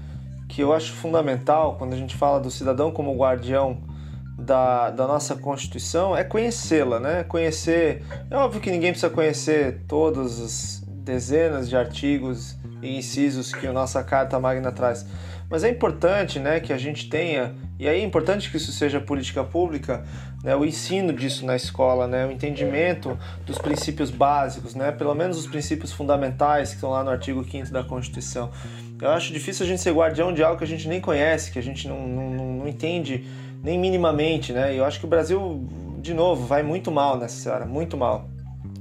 que 0.49 0.63
eu 0.63 0.73
acho 0.73 0.93
fundamental 0.93 1.77
quando 1.79 1.93
a 1.93 1.97
gente 1.97 2.17
fala 2.17 2.41
do 2.41 2.51
cidadão 2.51 2.91
como 2.91 3.15
guardião 3.15 3.92
da, 4.39 4.91
da 4.91 5.07
nossa 5.07 5.37
Constituição 5.37 6.17
é 6.17 6.25
conhecê-la, 6.25 6.99
né? 6.99 7.25
Conhecer. 7.25 8.03
É 8.31 8.37
óbvio 8.37 8.61
que 8.61 8.71
ninguém 8.71 8.91
precisa 8.91 9.11
conhecer 9.11 9.83
todas 9.87 10.41
as 10.41 10.85
dezenas 10.89 11.69
de 11.69 11.77
artigos 11.77 12.57
e 12.81 12.97
incisos 12.97 13.53
que 13.53 13.67
a 13.67 13.73
nossa 13.73 14.03
Carta 14.03 14.39
Magna 14.39 14.73
traz. 14.73 15.07
Mas 15.53 15.65
é 15.65 15.69
importante 15.69 16.39
né, 16.39 16.61
que 16.61 16.73
a 16.73 16.79
gente 16.79 17.11
tenha, 17.11 17.55
e 17.79 17.87
aí 17.87 18.01
é 18.01 18.03
importante 18.03 18.51
que 18.51 18.57
isso 18.57 18.73
seja 18.73 18.99
política 18.99 19.45
pública, 19.45 20.03
né, 20.43 20.57
o 20.57 20.65
ensino 20.65 21.13
disso 21.13 21.45
na 21.45 21.55
escola, 21.55 22.07
né, 22.07 22.27
o 22.27 22.33
entendimento 22.33 23.19
dos 23.45 23.59
princípios 23.59 24.11
básicos, 24.11 24.75
né, 24.75 24.91
pelo 24.93 25.15
menos 25.15 25.37
os 25.37 25.47
princípios 25.47 25.93
fundamentais 25.93 26.71
que 26.71 26.77
estão 26.77 26.89
lá 26.89 27.05
no 27.05 27.11
artigo 27.11 27.45
5 27.45 27.71
da 27.71 27.85
Constituição. 27.85 28.51
Eu 28.99 29.11
acho 29.11 29.31
difícil 29.31 29.67
a 29.67 29.69
gente 29.69 29.83
ser 29.83 29.93
guardião 29.93 30.33
de 30.33 30.43
algo 30.43 30.57
que 30.57 30.65
a 30.65 30.67
gente 30.67 30.89
nem 30.89 31.03
conhece, 31.03 31.53
que 31.53 31.59
a 31.59 31.63
gente 31.63 31.87
não, 31.87 32.09
não, 32.09 32.53
não 32.55 32.69
entende 32.69 33.27
nem 33.63 33.79
minimamente, 33.79 34.53
né? 34.53 34.77
Eu 34.77 34.85
acho 34.85 34.99
que 34.99 35.07
o 35.07 35.09
Brasil, 35.09 35.67
de 36.01 36.13
novo, 36.13 36.45
vai 36.45 36.63
muito 36.63 36.91
mal 36.91 37.17
nessa 37.17 37.37
senhora, 37.37 37.65
muito 37.65 37.97
mal. 37.97 38.29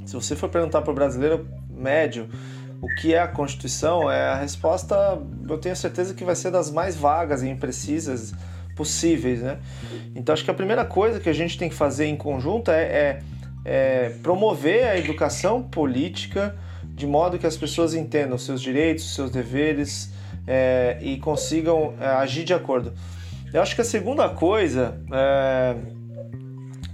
Se 0.05 0.15
você 0.15 0.35
for 0.35 0.49
perguntar 0.49 0.81
para 0.81 0.91
o 0.91 0.95
brasileiro 0.95 1.47
médio 1.69 2.27
o 2.81 2.87
que 2.95 3.13
é 3.13 3.19
a 3.19 3.27
Constituição, 3.27 4.09
é 4.09 4.29
a 4.29 4.35
resposta, 4.35 5.21
eu 5.47 5.57
tenho 5.59 5.75
certeza 5.75 6.15
que 6.15 6.25
vai 6.25 6.35
ser 6.35 6.49
das 6.49 6.71
mais 6.71 6.95
vagas 6.95 7.43
e 7.43 7.47
imprecisas 7.47 8.33
possíveis, 8.75 9.41
né? 9.41 9.59
Então 10.15 10.33
acho 10.33 10.43
que 10.43 10.49
a 10.49 10.53
primeira 10.53 10.83
coisa 10.83 11.19
que 11.19 11.29
a 11.29 11.33
gente 11.33 11.57
tem 11.57 11.69
que 11.69 11.75
fazer 11.75 12.05
em 12.05 12.15
conjunto 12.15 12.71
é, 12.71 12.81
é, 12.81 13.23
é 13.63 14.09
promover 14.23 14.87
a 14.87 14.97
educação 14.97 15.61
política 15.61 16.57
de 16.83 17.05
modo 17.05 17.37
que 17.37 17.45
as 17.45 17.55
pessoas 17.55 17.93
entendam 17.93 18.37
seus 18.37 18.61
direitos, 18.61 19.13
seus 19.13 19.29
deveres 19.29 20.11
é, 20.47 20.97
e 21.01 21.17
consigam 21.17 21.93
é, 21.99 22.07
agir 22.07 22.43
de 22.43 22.53
acordo. 22.53 22.93
Eu 23.53 23.61
acho 23.61 23.75
que 23.75 23.81
a 23.81 23.85
segunda 23.85 24.29
coisa, 24.29 24.97
é, 25.11 25.75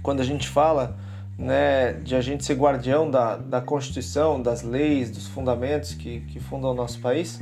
quando 0.02 0.20
a 0.20 0.24
gente 0.24 0.48
fala 0.48 0.96
né, 1.38 1.92
de 1.92 2.16
a 2.16 2.20
gente 2.20 2.44
ser 2.44 2.54
guardião 2.54 3.08
da, 3.08 3.36
da 3.36 3.60
Constituição, 3.60 4.42
das 4.42 4.62
leis, 4.62 5.10
dos 5.10 5.28
fundamentos 5.28 5.94
que, 5.94 6.20
que 6.22 6.40
fundam 6.40 6.72
o 6.72 6.74
nosso 6.74 6.98
país, 6.98 7.40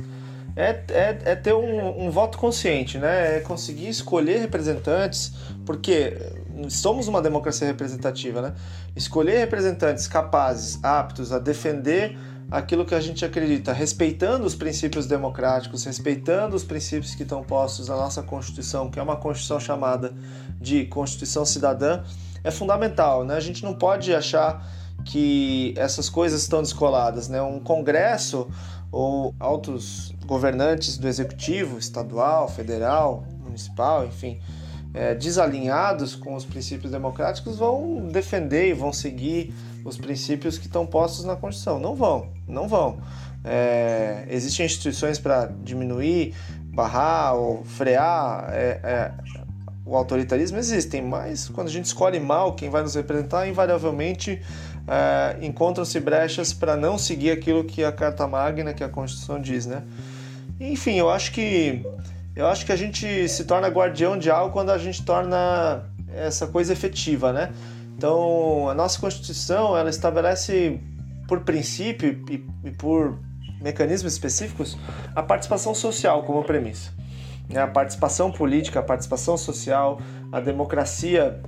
é, 0.55 0.83
é, 0.89 1.17
é 1.25 1.35
ter 1.35 1.53
um, 1.53 2.05
um, 2.05 2.11
voto 2.11 2.37
consciente, 2.37 2.97
né? 2.97 3.37
é 3.37 3.39
conseguir 3.39 3.89
escolher 3.89 4.39
representantes, 4.39 5.33
porque 5.65 6.17
somos 6.69 7.07
uma 7.07 7.21
democracia 7.21 7.67
representativa, 7.67 8.41
né? 8.41 8.53
escolher 8.95 9.37
representantes 9.37 10.07
capazes, 10.07 10.83
aptos 10.83 11.31
a 11.31 11.39
defender 11.39 12.17
aquilo 12.49 12.85
que 12.85 12.95
a 12.95 12.99
gente 12.99 13.25
acredita, 13.25 13.73
respeitando 13.73 14.45
os 14.45 14.55
princípios 14.55 15.05
democráticos, 15.05 15.83
respeitando 15.83 16.55
os 16.55 16.63
princípios 16.63 17.13
que 17.13 17.23
estão 17.23 17.43
postos 17.43 17.89
na 17.89 17.95
nossa 17.95 18.23
Constituição, 18.23 18.89
que 18.89 18.99
é 18.99 19.03
uma 19.03 19.17
Constituição 19.17 19.59
chamada 19.59 20.13
de 20.59 20.85
Constituição 20.85 21.45
Cidadã, 21.45 22.03
é 22.43 22.51
fundamental. 22.51 23.25
Né? 23.25 23.35
A 23.35 23.39
gente 23.39 23.63
não 23.63 23.73
pode 23.73 24.13
achar 24.13 24.65
que 25.03 25.73
essas 25.77 26.09
coisas 26.09 26.41
estão 26.41 26.61
descoladas. 26.61 27.27
Né? 27.27 27.41
Um 27.41 27.59
Congresso 27.59 28.47
ou 28.91 29.35
altos 29.39 30.13
governantes 30.25 30.97
do 30.97 31.07
Executivo, 31.07 31.77
estadual, 31.77 32.47
federal, 32.47 33.25
municipal, 33.43 34.05
enfim, 34.05 34.39
é, 34.97 35.13
desalinhados 35.13 36.15
com 36.15 36.33
os 36.33 36.43
princípios 36.43 36.91
democráticos 36.91 37.57
vão 37.57 38.07
defender 38.07 38.69
e 38.69 38.73
vão 38.73 38.91
seguir 38.91 39.53
os 39.85 39.95
princípios 39.95 40.57
que 40.57 40.65
estão 40.65 40.87
postos 40.87 41.23
na 41.23 41.35
Constituição. 41.35 41.79
Não 41.79 41.95
vão, 41.95 42.29
não 42.47 42.67
vão. 42.67 42.97
É, 43.45 44.25
existem 44.27 44.65
instituições 44.65 45.19
para 45.19 45.51
diminuir, 45.63 46.33
barrar 46.73 47.35
ou 47.35 47.63
frear 47.63 48.49
é, 48.51 48.79
é, 48.83 49.11
o 49.85 49.95
autoritarismo? 49.95 50.57
Existem, 50.57 51.03
mas 51.03 51.47
quando 51.47 51.67
a 51.67 51.71
gente 51.71 51.85
escolhe 51.85 52.19
mal 52.19 52.55
quem 52.55 52.69
vai 52.69 52.81
nos 52.81 52.95
representar, 52.95 53.47
invariavelmente 53.47 54.41
é, 54.87 55.37
encontram-se 55.45 55.99
brechas 55.99 56.53
para 56.53 56.75
não 56.75 56.97
seguir 56.97 57.29
aquilo 57.29 57.63
que 57.63 57.83
a 57.83 57.91
Carta 57.91 58.27
Magna, 58.27 58.73
que 58.73 58.83
a 58.83 58.89
Constituição 58.89 59.39
diz, 59.39 59.67
né? 59.67 59.83
Enfim, 60.59 60.95
eu 60.95 61.07
acho 61.07 61.31
que 61.31 61.85
eu 62.37 62.45
acho 62.47 62.65
que 62.65 62.71
a 62.71 62.75
gente 62.75 63.27
se 63.27 63.45
torna 63.45 63.67
guardião 63.67 64.17
de 64.17 64.29
algo 64.29 64.53
quando 64.53 64.69
a 64.69 64.77
gente 64.77 65.03
torna 65.03 65.83
essa 66.13 66.45
coisa 66.45 66.71
efetiva, 66.71 67.33
né? 67.33 67.51
Então, 67.97 68.69
a 68.69 68.75
nossa 68.75 68.99
Constituição, 68.99 69.75
ela 69.75 69.89
estabelece 69.89 70.79
por 71.27 71.39
princípio 71.41 72.23
e, 72.29 72.71
por 72.71 73.19
mecanismos 73.59 74.13
específicos 74.13 74.77
a 75.15 75.23
participação 75.23 75.73
social 75.73 76.23
como 76.23 76.43
premissa. 76.43 76.91
A 77.55 77.65
participação 77.65 78.31
política, 78.31 78.81
a 78.81 78.83
participação 78.83 79.35
social, 79.35 79.99
a 80.31 80.39
democracia 80.39 81.41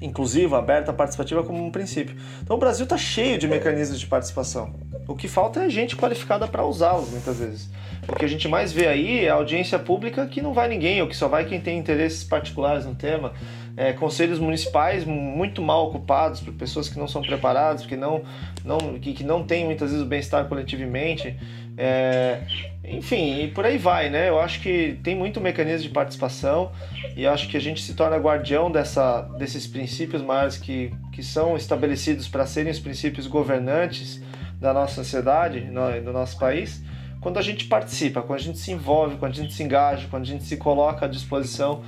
inclusiva, 0.00 0.58
aberta, 0.58 0.92
participativa 0.92 1.42
como 1.42 1.64
um 1.64 1.70
princípio. 1.70 2.16
Então 2.42 2.56
o 2.56 2.60
Brasil 2.60 2.84
está 2.84 2.96
cheio 2.96 3.38
de 3.38 3.46
mecanismos 3.46 4.00
de 4.00 4.06
participação. 4.06 4.74
O 5.06 5.14
que 5.14 5.28
falta 5.28 5.64
é 5.64 5.68
gente 5.68 5.96
qualificada 5.96 6.46
para 6.46 6.64
usá-los 6.64 7.10
muitas 7.10 7.38
vezes. 7.38 7.68
O 8.08 8.16
que 8.16 8.24
a 8.24 8.28
gente 8.28 8.48
mais 8.48 8.72
vê 8.72 8.86
aí 8.86 9.24
é 9.24 9.28
a 9.28 9.34
audiência 9.34 9.78
pública 9.78 10.26
que 10.26 10.40
não 10.40 10.52
vai 10.52 10.68
ninguém, 10.68 11.02
ou 11.02 11.08
que 11.08 11.16
só 11.16 11.28
vai 11.28 11.44
quem 11.44 11.60
tem 11.60 11.78
interesses 11.78 12.24
particulares 12.24 12.86
no 12.86 12.94
tema. 12.94 13.32
É, 13.80 13.94
conselhos 13.94 14.38
municipais 14.38 15.06
muito 15.06 15.62
mal 15.62 15.86
ocupados 15.86 16.38
por 16.40 16.52
pessoas 16.52 16.86
que 16.86 16.98
não 16.98 17.08
são 17.08 17.22
preparadas, 17.22 17.86
que 17.86 17.96
não, 17.96 18.22
não, 18.62 18.98
que, 18.98 19.14
que 19.14 19.24
não 19.24 19.42
têm 19.42 19.64
muitas 19.64 19.88
vezes 19.88 20.04
o 20.04 20.06
bem-estar 20.06 20.44
coletivamente. 20.44 21.34
É, 21.78 22.42
enfim, 22.84 23.40
e 23.42 23.48
por 23.48 23.64
aí 23.64 23.78
vai, 23.78 24.10
né? 24.10 24.28
Eu 24.28 24.38
acho 24.38 24.60
que 24.60 24.98
tem 25.02 25.16
muito 25.16 25.40
mecanismo 25.40 25.88
de 25.88 25.94
participação 25.94 26.70
e 27.16 27.26
acho 27.26 27.48
que 27.48 27.56
a 27.56 27.60
gente 27.60 27.80
se 27.80 27.94
torna 27.94 28.18
guardião 28.18 28.70
dessa, 28.70 29.22
desses 29.38 29.66
princípios 29.66 30.20
maiores 30.20 30.58
que, 30.58 30.92
que 31.10 31.22
são 31.22 31.56
estabelecidos 31.56 32.28
para 32.28 32.44
serem 32.44 32.70
os 32.70 32.78
princípios 32.78 33.26
governantes 33.26 34.22
da 34.60 34.74
nossa 34.74 34.96
sociedade, 34.96 35.60
do 36.04 36.12
nosso 36.12 36.38
país 36.38 36.82
quando 37.18 37.38
a 37.38 37.42
gente 37.42 37.66
participa, 37.66 38.22
quando 38.22 38.38
a 38.40 38.42
gente 38.42 38.58
se 38.58 38.72
envolve, 38.72 39.16
quando 39.16 39.32
a 39.32 39.36
gente 39.36 39.52
se 39.52 39.62
engaja, 39.62 40.06
quando 40.08 40.22
a 40.22 40.26
gente 40.26 40.44
se 40.44 40.56
coloca 40.56 41.04
à 41.04 41.08
disposição. 41.08 41.82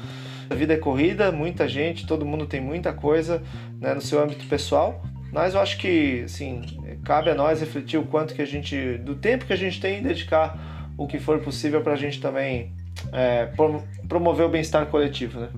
A 0.52 0.54
vida 0.54 0.74
é 0.74 0.76
corrida, 0.76 1.32
muita 1.32 1.66
gente, 1.66 2.06
todo 2.06 2.26
mundo 2.26 2.44
tem 2.44 2.60
muita 2.60 2.92
coisa 2.92 3.42
né, 3.80 3.94
no 3.94 4.02
seu 4.02 4.22
âmbito 4.22 4.44
pessoal, 4.46 5.02
mas 5.32 5.54
eu 5.54 5.60
acho 5.62 5.78
que, 5.78 6.24
assim, 6.24 6.60
cabe 7.02 7.30
a 7.30 7.34
nós 7.34 7.60
refletir 7.60 7.98
o 7.98 8.04
quanto 8.04 8.34
que 8.34 8.42
a 8.42 8.44
gente, 8.44 8.98
do 8.98 9.14
tempo 9.14 9.46
que 9.46 9.52
a 9.54 9.56
gente 9.56 9.80
tem, 9.80 10.02
dedicar 10.02 10.92
o 10.98 11.06
que 11.06 11.18
for 11.18 11.38
possível 11.38 11.80
para 11.80 11.94
a 11.94 11.96
gente 11.96 12.20
também 12.20 12.70
é, 13.14 13.48
promover 14.06 14.44
o 14.44 14.48
bem-estar 14.50 14.84
coletivo, 14.88 15.40
né? 15.40 15.48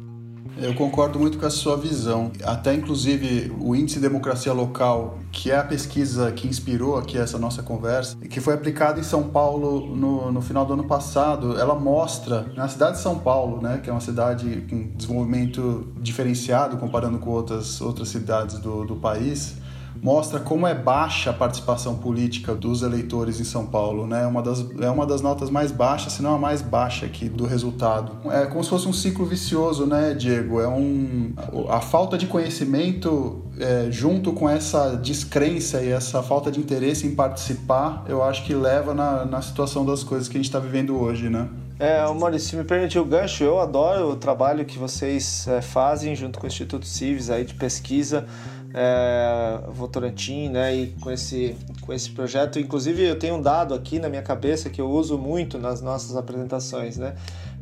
Eu 0.57 0.75
concordo 0.75 1.19
muito 1.19 1.39
com 1.39 1.47
a 1.47 1.51
sua 1.51 1.77
visão. 1.77 2.31
Até 2.45 2.75
inclusive 2.75 3.53
o 3.61 3.75
índice 3.75 3.97
de 3.97 4.03
democracia 4.03 4.53
local, 4.53 5.19
que 5.33 5.51
é 5.51 5.57
a 5.57 5.65
pesquisa 5.65 6.31
que 6.31 6.47
inspirou 6.47 6.97
aqui 6.97 7.19
essa 7.19 7.39
nossa 7.39 7.63
conversa, 7.63 8.17
que 8.17 8.41
foi 8.41 8.55
aplicada 8.55 9.01
em 9.01 9.03
São 9.03 9.25
Paulo 9.25 9.95
no, 9.95 10.31
no 10.31 10.41
final 10.41 10.65
do 10.65 10.75
ano 10.75 10.85
passado, 10.85 11.59
ela 11.59 11.75
mostra 11.75 12.47
na 12.57 12.69
cidade 12.69 12.97
de 12.97 13.03
São 13.03 13.19
Paulo, 13.19 13.61
né, 13.61 13.81
que 13.83 13.91
é 13.91 13.93
uma 13.93 14.01
cidade 14.01 14.65
com 14.69 14.91
desenvolvimento 14.97 15.93
diferenciado 16.01 16.77
comparando 16.77 17.19
com 17.19 17.31
outras 17.31 17.81
outras 17.81 18.09
cidades 18.09 18.59
do, 18.59 18.85
do 18.85 18.97
país, 18.97 19.57
mostra 20.05 20.39
como 20.39 20.67
é 20.67 20.75
baixa 20.75 21.31
a 21.31 21.33
participação 21.33 21.97
política 21.97 22.55
dos 22.55 22.83
eleitores 22.83 23.41
em 23.41 23.45
São 23.45 23.65
Paulo, 23.65 24.07
né? 24.07 24.25
É 24.25 24.27
uma 24.27 24.43
das, 24.43 24.63
é 24.79 24.91
uma 24.91 25.07
das 25.07 25.23
notas 25.23 25.49
mais 25.49 25.73
baixas, 25.73 26.13
se 26.13 26.23
não 26.23 26.35
a 26.35 26.39
mais 26.39 26.61
baixa 26.61 27.07
aqui 27.07 27.27
do 27.27 27.47
resultado. 27.47 28.31
É 28.31 28.45
como 28.45 28.63
se 28.63 28.69
fosse 28.69 28.87
um 28.87 28.93
ciclo 28.93 29.25
vicioso, 29.25 29.87
né, 29.87 30.13
Diego? 30.13 30.61
É 30.61 30.69
um 30.69 31.33
a 31.71 31.81
falta 31.81 32.19
de 32.19 32.27
conhecimento 32.27 33.47
é, 33.59 33.87
junto 33.91 34.35
com 34.35 34.47
essa 34.47 34.95
descrença 34.95 35.81
e 35.81 35.91
essa 35.91 36.23
falta 36.23 36.51
de 36.51 36.61
interesse 36.61 37.07
em 37.07 37.15
participar, 37.15 38.05
eu 38.07 38.23
acho 38.23 38.45
que 38.45 38.55
leva 38.55 38.93
na, 38.93 39.25
na 39.25 39.41
situação 39.41 39.87
das 39.87 40.05
coisas 40.05 40.29
que 40.29 40.37
a 40.37 40.39
gente 40.39 40.51
está 40.51 40.59
vivendo 40.59 41.01
hoje, 41.01 41.31
né? 41.31 41.49
É, 41.79 42.07
Maurício, 42.13 42.51
se 42.51 42.57
me 42.57 42.63
permitir 42.63 42.99
o 42.99 43.05
gancho, 43.05 43.43
eu 43.43 43.59
adoro 43.59 44.11
o 44.11 44.17
trabalho 44.17 44.65
que 44.65 44.79
vocês 44.79 45.49
é, 45.49 45.61
fazem 45.61 46.15
junto 46.15 46.39
com 46.39 46.45
o 46.45 46.49
Instituto 46.49 46.87
Civis 46.87 47.31
aí 47.31 47.45
de 47.45 47.55
pesquisa 47.55 48.27
é, 48.75 49.61
Votorantim, 49.69 50.49
né, 50.49 50.75
e 50.75 50.87
com 51.01 51.11
esse, 51.11 51.57
com 51.81 51.93
esse 51.93 52.11
projeto. 52.11 52.59
Inclusive, 52.59 53.05
eu 53.05 53.17
tenho 53.17 53.37
um 53.37 53.41
dado 53.41 53.73
aqui 53.73 54.01
na 54.01 54.09
minha 54.09 54.23
cabeça 54.23 54.69
que 54.69 54.81
eu 54.81 54.91
uso 54.91 55.17
muito 55.17 55.59
nas 55.59 55.81
nossas 55.81 56.17
apresentações, 56.17 56.97
né, 56.97 57.15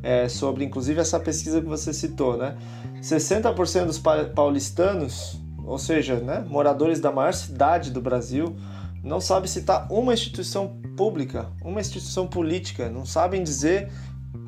é, 0.02 0.26
sobre 0.28 0.64
inclusive 0.64 0.98
essa 0.98 1.20
pesquisa 1.20 1.60
que 1.60 1.68
você 1.68 1.92
citou, 1.92 2.38
né, 2.38 2.56
60% 3.02 3.84
dos 3.84 4.00
paulistanos, 4.34 5.38
ou 5.64 5.78
seja, 5.78 6.16
né, 6.16 6.44
moradores 6.48 6.98
da 6.98 7.12
maior 7.12 7.34
cidade 7.34 7.90
do 7.90 8.00
Brasil, 8.00 8.56
não 9.04 9.20
sabem 9.20 9.48
citar 9.48 9.86
uma 9.90 10.14
instituição 10.14 10.80
pública, 10.96 11.48
uma 11.62 11.80
instituição 11.80 12.26
política, 12.26 12.88
não 12.88 13.04
sabem 13.04 13.42
dizer 13.42 13.90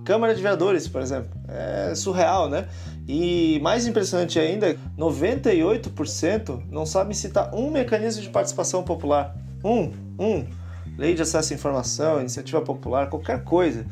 Câmara 0.05 0.35
de 0.35 0.43
Vereadores, 0.43 0.87
por 0.87 1.01
exemplo. 1.01 1.31
É 1.49 1.95
surreal, 1.95 2.49
né? 2.49 2.69
E 3.09 3.59
mais 3.63 3.87
impressionante 3.87 4.39
ainda, 4.39 4.77
98% 4.99 6.63
não 6.71 6.87
sabem 6.87 7.15
citar 7.15 7.55
um 7.55 7.71
mecanismo 7.71 8.23
de 8.23 8.29
participação 8.29 8.83
popular. 8.83 9.35
Um, 9.65 9.93
um. 10.19 10.47
Lei 10.97 11.15
de 11.15 11.23
acesso 11.23 11.53
à 11.53 11.57
informação, 11.57 12.21
iniciativa 12.21 12.61
popular, 12.61 13.09
qualquer 13.09 13.43
coisa. 13.43 13.85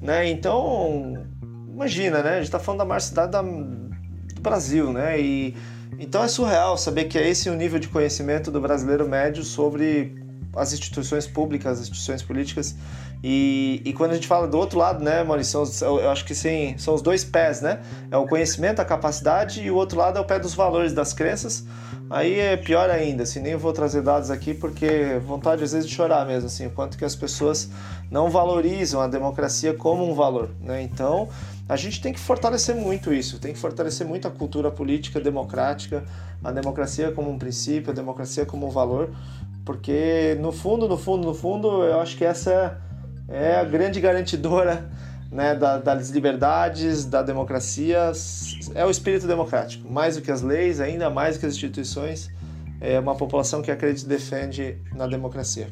Né? 0.00 0.28
Então, 0.30 1.24
imagina, 1.72 2.22
né? 2.22 2.30
A 2.30 2.36
gente 2.36 2.44
está 2.44 2.58
falando 2.58 2.80
da 2.80 2.84
maior 2.84 3.00
cidade 3.00 3.32
da, 3.32 3.42
do 3.42 4.40
Brasil, 4.40 4.92
né? 4.92 5.20
E, 5.20 5.54
então 5.98 6.24
é 6.24 6.28
surreal 6.28 6.76
saber 6.76 7.04
que 7.04 7.18
é 7.18 7.28
esse 7.28 7.48
o 7.48 7.54
nível 7.54 7.78
de 7.78 7.88
conhecimento 7.88 8.50
do 8.50 8.60
brasileiro 8.60 9.08
médio 9.08 9.44
sobre 9.44 10.19
as 10.54 10.72
instituições 10.72 11.26
públicas, 11.26 11.72
as 11.74 11.80
instituições 11.80 12.22
políticas 12.22 12.76
e, 13.22 13.82
e 13.84 13.92
quando 13.92 14.12
a 14.12 14.14
gente 14.14 14.26
fala 14.26 14.48
do 14.48 14.56
outro 14.56 14.78
lado, 14.78 15.04
né, 15.04 15.22
Maurício, 15.22 15.62
eu 15.82 16.10
acho 16.10 16.24
que 16.24 16.34
sim, 16.34 16.74
são 16.78 16.94
os 16.94 17.02
dois 17.02 17.22
pés, 17.22 17.60
né? 17.60 17.80
É 18.10 18.16
o 18.16 18.26
conhecimento, 18.26 18.80
a 18.80 18.84
capacidade 18.84 19.62
e 19.62 19.70
o 19.70 19.74
outro 19.74 19.98
lado 19.98 20.16
é 20.16 20.20
o 20.20 20.24
pé 20.24 20.38
dos 20.38 20.54
valores, 20.54 20.94
das 20.94 21.12
crenças. 21.12 21.64
Aí 22.08 22.40
é 22.40 22.56
pior 22.56 22.88
ainda, 22.88 23.24
assim, 23.24 23.40
nem 23.40 23.54
vou 23.56 23.72
trazer 23.74 24.02
dados 24.02 24.30
aqui 24.30 24.54
porque 24.54 25.20
vontade 25.24 25.62
às 25.62 25.72
vezes 25.72 25.88
de 25.88 25.94
chorar 25.94 26.26
mesmo, 26.26 26.46
assim, 26.46 26.66
o 26.66 26.70
quanto 26.70 26.96
que 26.96 27.04
as 27.04 27.14
pessoas 27.14 27.68
não 28.10 28.30
valorizam 28.30 29.00
a 29.02 29.06
democracia 29.06 29.74
como 29.74 30.10
um 30.10 30.14
valor, 30.14 30.50
né? 30.60 30.82
Então, 30.82 31.28
a 31.68 31.76
gente 31.76 32.00
tem 32.00 32.12
que 32.12 32.18
fortalecer 32.18 32.74
muito 32.74 33.12
isso, 33.12 33.38
tem 33.38 33.52
que 33.52 33.58
fortalecer 33.58 34.06
muito 34.06 34.26
a 34.26 34.30
cultura 34.30 34.70
política 34.70 35.20
democrática, 35.20 36.04
a 36.42 36.50
democracia 36.50 37.12
como 37.12 37.30
um 37.30 37.38
princípio, 37.38 37.92
a 37.92 37.94
democracia 37.94 38.46
como 38.46 38.66
um 38.66 38.70
valor, 38.70 39.10
porque 39.64 40.36
no 40.40 40.52
fundo, 40.52 40.88
no 40.88 40.96
fundo, 40.96 41.26
no 41.26 41.34
fundo, 41.34 41.84
eu 41.84 42.00
acho 42.00 42.16
que 42.16 42.24
essa 42.24 42.80
é 43.28 43.56
a 43.56 43.64
grande 43.64 44.00
garantidora 44.00 44.90
né, 45.30 45.54
da, 45.54 45.78
das 45.78 46.10
liberdades, 46.10 47.04
da 47.04 47.22
democracia, 47.22 48.12
é 48.74 48.84
o 48.84 48.90
espírito 48.90 49.26
democrático. 49.26 49.90
Mais 49.90 50.16
do 50.16 50.22
que 50.22 50.30
as 50.30 50.42
leis, 50.42 50.80
ainda 50.80 51.08
mais 51.08 51.36
do 51.36 51.40
que 51.40 51.46
as 51.46 51.54
instituições, 51.54 52.30
é 52.80 52.98
uma 52.98 53.14
população 53.14 53.62
que 53.62 53.70
acredita 53.70 54.06
e 54.06 54.08
defende 54.08 54.78
na 54.94 55.06
democracia. 55.06 55.68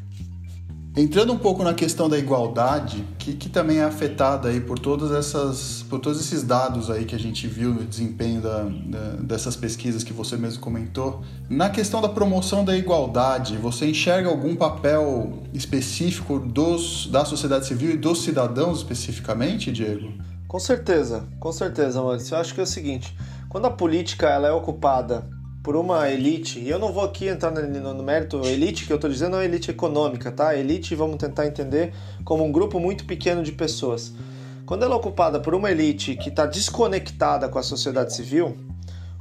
Entrando 0.98 1.32
um 1.32 1.38
pouco 1.38 1.62
na 1.62 1.72
questão 1.72 2.08
da 2.08 2.18
igualdade, 2.18 3.06
que, 3.20 3.32
que 3.32 3.48
também 3.48 3.78
é 3.78 3.84
afetada 3.84 4.48
aí 4.48 4.60
por 4.60 4.80
todas 4.80 5.12
essas, 5.12 5.84
por 5.88 6.00
todos 6.00 6.18
esses 6.18 6.42
dados 6.42 6.90
aí 6.90 7.04
que 7.04 7.14
a 7.14 7.18
gente 7.18 7.46
viu 7.46 7.72
no 7.72 7.84
desempenho 7.84 8.40
da, 8.40 8.64
da, 8.64 9.10
dessas 9.20 9.54
pesquisas 9.54 10.02
que 10.02 10.12
você 10.12 10.36
mesmo 10.36 10.60
comentou, 10.60 11.22
na 11.48 11.70
questão 11.70 12.00
da 12.00 12.08
promoção 12.08 12.64
da 12.64 12.76
igualdade, 12.76 13.56
você 13.58 13.86
enxerga 13.86 14.28
algum 14.28 14.56
papel 14.56 15.44
específico 15.54 16.40
dos, 16.40 17.06
da 17.06 17.24
sociedade 17.24 17.68
civil 17.68 17.92
e 17.92 17.96
dos 17.96 18.24
cidadãos 18.24 18.78
especificamente, 18.78 19.70
Diego? 19.70 20.12
Com 20.48 20.58
certeza, 20.58 21.28
com 21.38 21.52
certeza, 21.52 22.02
Maurício. 22.02 22.34
Eu 22.34 22.40
acho 22.40 22.52
que 22.52 22.58
é 22.58 22.64
o 22.64 22.66
seguinte, 22.66 23.16
quando 23.48 23.66
a 23.66 23.70
política 23.70 24.28
ela 24.28 24.48
é 24.48 24.52
ocupada 24.52 25.30
por 25.68 25.76
uma 25.76 26.08
elite, 26.08 26.58
e 26.60 26.70
eu 26.70 26.78
não 26.78 26.90
vou 26.90 27.04
aqui 27.04 27.28
entrar 27.28 27.50
no, 27.50 27.92
no 27.92 28.02
mérito, 28.02 28.40
elite 28.46 28.87
que 28.87 28.90
eu 28.90 28.94
estou 28.94 29.10
dizendo 29.10 29.37
é 29.37 29.44
elite 29.44 29.70
econômica, 29.70 30.32
tá? 30.32 30.56
Elite 30.56 30.94
vamos 30.94 31.18
tentar 31.18 31.46
entender 31.46 31.92
como 32.25 32.42
um 32.42 32.50
grupo 32.50 32.80
muito 32.80 33.04
pequeno 33.04 33.42
de 33.42 33.52
pessoas. 33.52 34.14
Quando 34.64 34.84
ela 34.84 34.94
é 34.94 34.96
ocupada 34.96 35.38
por 35.38 35.54
uma 35.54 35.70
elite 35.70 36.16
que 36.16 36.31
está 36.31 36.46
desconectada 36.46 37.50
com 37.50 37.59
a 37.59 37.62
sociedade 37.62 38.14
civil, 38.14 38.57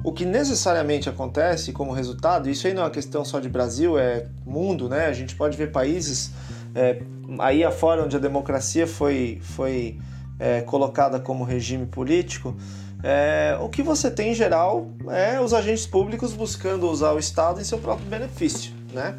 o 0.02 0.10
que 0.10 0.24
necessariamente 0.24 1.06
acontece 1.06 1.70
como 1.70 1.92
resultado, 1.92 2.48
isso 2.48 2.66
aí 2.66 2.72
não 2.72 2.80
é 2.80 2.84
uma 2.86 2.90
questão 2.90 3.26
só 3.26 3.40
de 3.40 3.48
Brasil, 3.50 3.98
é 3.98 4.24
mundo, 4.46 4.88
né? 4.88 5.04
A 5.04 5.12
gente 5.12 5.36
pode 5.36 5.54
ver 5.54 5.70
países 5.70 6.30
é, 6.74 7.02
aí 7.40 7.62
afora 7.62 8.04
onde 8.04 8.16
a 8.16 8.18
democracia 8.18 8.86
foi, 8.86 9.38
foi 9.42 9.98
é, 10.38 10.62
colocada 10.62 11.20
como 11.20 11.44
regime 11.44 11.84
político, 11.84 12.56
é, 13.02 13.56
o 13.60 13.68
que 13.68 13.82
você 13.82 14.10
tem 14.10 14.32
em 14.32 14.34
geral 14.34 14.88
é 15.08 15.40
os 15.40 15.54
agentes 15.54 15.86
públicos 15.86 16.32
buscando 16.32 16.90
usar 16.90 17.12
o 17.12 17.18
Estado 17.18 17.60
em 17.60 17.64
seu 17.64 17.78
próprio 17.78 18.06
benefício, 18.08 18.72
né? 18.92 19.16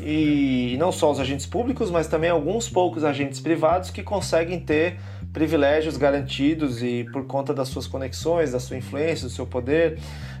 E 0.00 0.76
não 0.78 0.90
só 0.90 1.10
os 1.10 1.20
agentes 1.20 1.44
públicos, 1.44 1.90
mas 1.90 2.06
também 2.06 2.30
alguns 2.30 2.68
poucos 2.68 3.04
agentes 3.04 3.38
privados 3.38 3.90
que 3.90 4.02
conseguem 4.02 4.58
ter 4.58 4.98
privilégios 5.34 5.98
garantidos 5.98 6.82
e 6.82 7.06
por 7.12 7.26
conta 7.26 7.52
das 7.52 7.68
suas 7.68 7.86
conexões, 7.86 8.52
da 8.52 8.58
sua 8.58 8.78
influência, 8.78 9.28
do 9.28 9.32
seu 9.32 9.46
poder, 9.46 9.98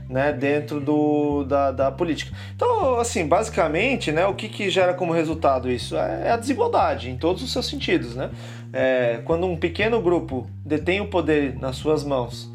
né, 0.08 0.32
dentro 0.32 0.80
do, 0.80 1.44
da, 1.44 1.70
da 1.70 1.92
política. 1.92 2.34
Então, 2.56 2.98
assim, 2.98 3.26
basicamente, 3.26 4.10
né, 4.10 4.26
o 4.26 4.34
que, 4.34 4.48
que 4.48 4.70
gera 4.70 4.94
como 4.94 5.12
resultado 5.12 5.70
isso? 5.70 5.94
É 5.96 6.30
a 6.30 6.36
desigualdade, 6.36 7.10
em 7.10 7.16
todos 7.16 7.42
os 7.42 7.52
seus 7.52 7.66
sentidos, 7.66 8.16
né? 8.16 8.30
É, 8.72 9.20
quando 9.24 9.46
um 9.46 9.56
pequeno 9.56 10.00
grupo 10.00 10.48
detém 10.64 11.00
o 11.00 11.06
poder 11.08 11.56
nas 11.60 11.76
suas 11.76 12.02
mãos 12.02 12.50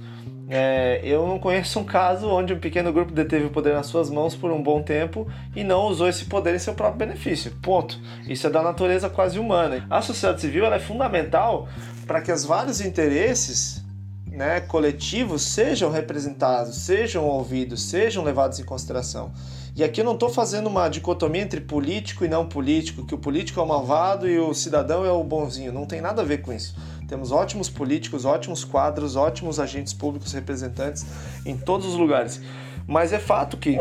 é, 0.48 1.02
eu 1.04 1.26
não 1.28 1.40
conheço 1.40 1.80
um 1.80 1.84
caso 1.84 2.30
onde 2.30 2.54
um 2.54 2.60
pequeno 2.60 2.94
grupo 2.94 3.12
deteve 3.12 3.46
o 3.46 3.50
poder 3.50 3.74
nas 3.74 3.88
suas 3.88 4.10
mãos 4.10 4.36
por 4.36 4.52
um 4.52 4.62
bom 4.62 4.82
tempo 4.82 5.28
e 5.56 5.64
não 5.64 5.88
usou 5.88 6.08
esse 6.08 6.26
poder 6.26 6.54
em 6.56 6.60
seu 6.60 6.74
próprio 6.76 7.08
benefício. 7.08 7.52
Ponto. 7.62 8.00
Isso 8.28 8.46
é 8.46 8.50
da 8.50 8.62
natureza 8.62 9.10
quase 9.10 9.40
humana. 9.40 9.86
A 9.90 10.02
sociedade 10.02 10.42
civil 10.42 10.66
é 10.66 10.80
fundamental 10.80 11.68
para 12.06 12.22
que 12.22 12.32
os 12.32 12.46
vários 12.46 12.80
interesses 12.80 13.84
né, 14.28 14.60
coletivos 14.60 15.42
sejam 15.42 15.90
representados, 15.90 16.76
sejam 16.76 17.26
ouvidos, 17.26 17.82
sejam 17.84 18.24
levados 18.24 18.60
em 18.60 18.64
consideração. 18.64 19.32
E 19.76 19.84
aqui 19.84 20.00
eu 20.00 20.06
não 20.06 20.14
estou 20.14 20.30
fazendo 20.30 20.68
uma 20.68 20.88
dicotomia 20.88 21.42
entre 21.42 21.60
político 21.60 22.24
e 22.24 22.30
não 22.30 22.48
político, 22.48 23.06
que 23.06 23.14
o 23.14 23.18
político 23.18 23.60
é 23.60 23.64
o 23.64 23.68
malvado 23.68 24.26
e 24.26 24.40
o 24.40 24.54
cidadão 24.54 25.04
é 25.04 25.12
o 25.12 25.24
bonzinho. 25.24 25.74
Não 25.74 25.86
tem 25.86 26.00
nada 26.00 26.22
a 26.22 26.26
ver 26.26 26.42
com 26.42 26.54
isso. 26.54 26.76
Temos 27.08 27.32
ótimos 27.32 27.70
políticos, 27.70 28.26
ótimos 28.26 28.64
quadros, 28.64 29.16
ótimos 29.16 29.60
agentes 29.60 29.94
públicos 29.94 30.34
representantes 30.34 31.06
em 31.46 31.56
todos 31.56 31.86
os 31.86 31.96
lugares. 31.96 32.42
Mas 32.88 33.14
é 33.14 33.20
fato 33.20 33.58
que 33.58 33.78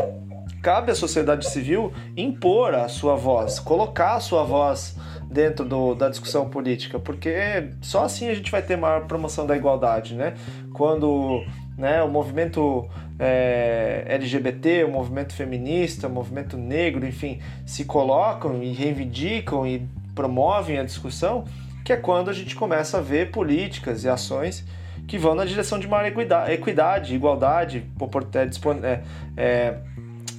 cabe 0.61 0.91
à 0.91 0.95
sociedade 0.95 1.47
civil 1.49 1.93
impor 2.17 2.73
a 2.73 2.87
sua 2.87 3.15
voz, 3.15 3.59
colocar 3.59 4.15
a 4.15 4.19
sua 4.19 4.43
voz 4.43 4.95
dentro 5.29 5.65
do, 5.65 5.93
da 5.93 6.09
discussão 6.09 6.49
política, 6.49 6.97
porque 6.97 7.69
só 7.81 8.03
assim 8.03 8.29
a 8.29 8.33
gente 8.33 8.49
vai 8.49 8.61
ter 8.61 8.75
maior 8.75 9.05
promoção 9.05 9.45
da 9.45 9.55
igualdade, 9.55 10.15
né? 10.15 10.33
Quando 10.73 11.43
né, 11.77 12.01
o 12.01 12.09
movimento 12.09 12.87
é, 13.19 14.05
LGBT, 14.07 14.85
o 14.85 14.91
movimento 14.91 15.33
feminista, 15.33 16.07
o 16.07 16.11
movimento 16.11 16.57
negro, 16.57 17.05
enfim, 17.05 17.39
se 17.65 17.85
colocam 17.85 18.63
e 18.63 18.71
reivindicam 18.71 19.67
e 19.67 19.87
promovem 20.15 20.79
a 20.79 20.83
discussão, 20.83 21.43
que 21.85 21.93
é 21.93 21.95
quando 21.95 22.31
a 22.31 22.33
gente 22.33 22.55
começa 22.55 22.97
a 22.97 23.01
ver 23.01 23.29
políticas 23.29 24.03
e 24.03 24.09
ações 24.09 24.65
que 25.07 25.19
vão 25.19 25.35
na 25.35 25.45
direção 25.45 25.77
de 25.77 25.87
maior 25.87 26.07
equidade, 26.49 27.13
igualdade, 27.13 27.85
é, 28.83 28.87
é, 28.87 29.03
é, 29.37 29.77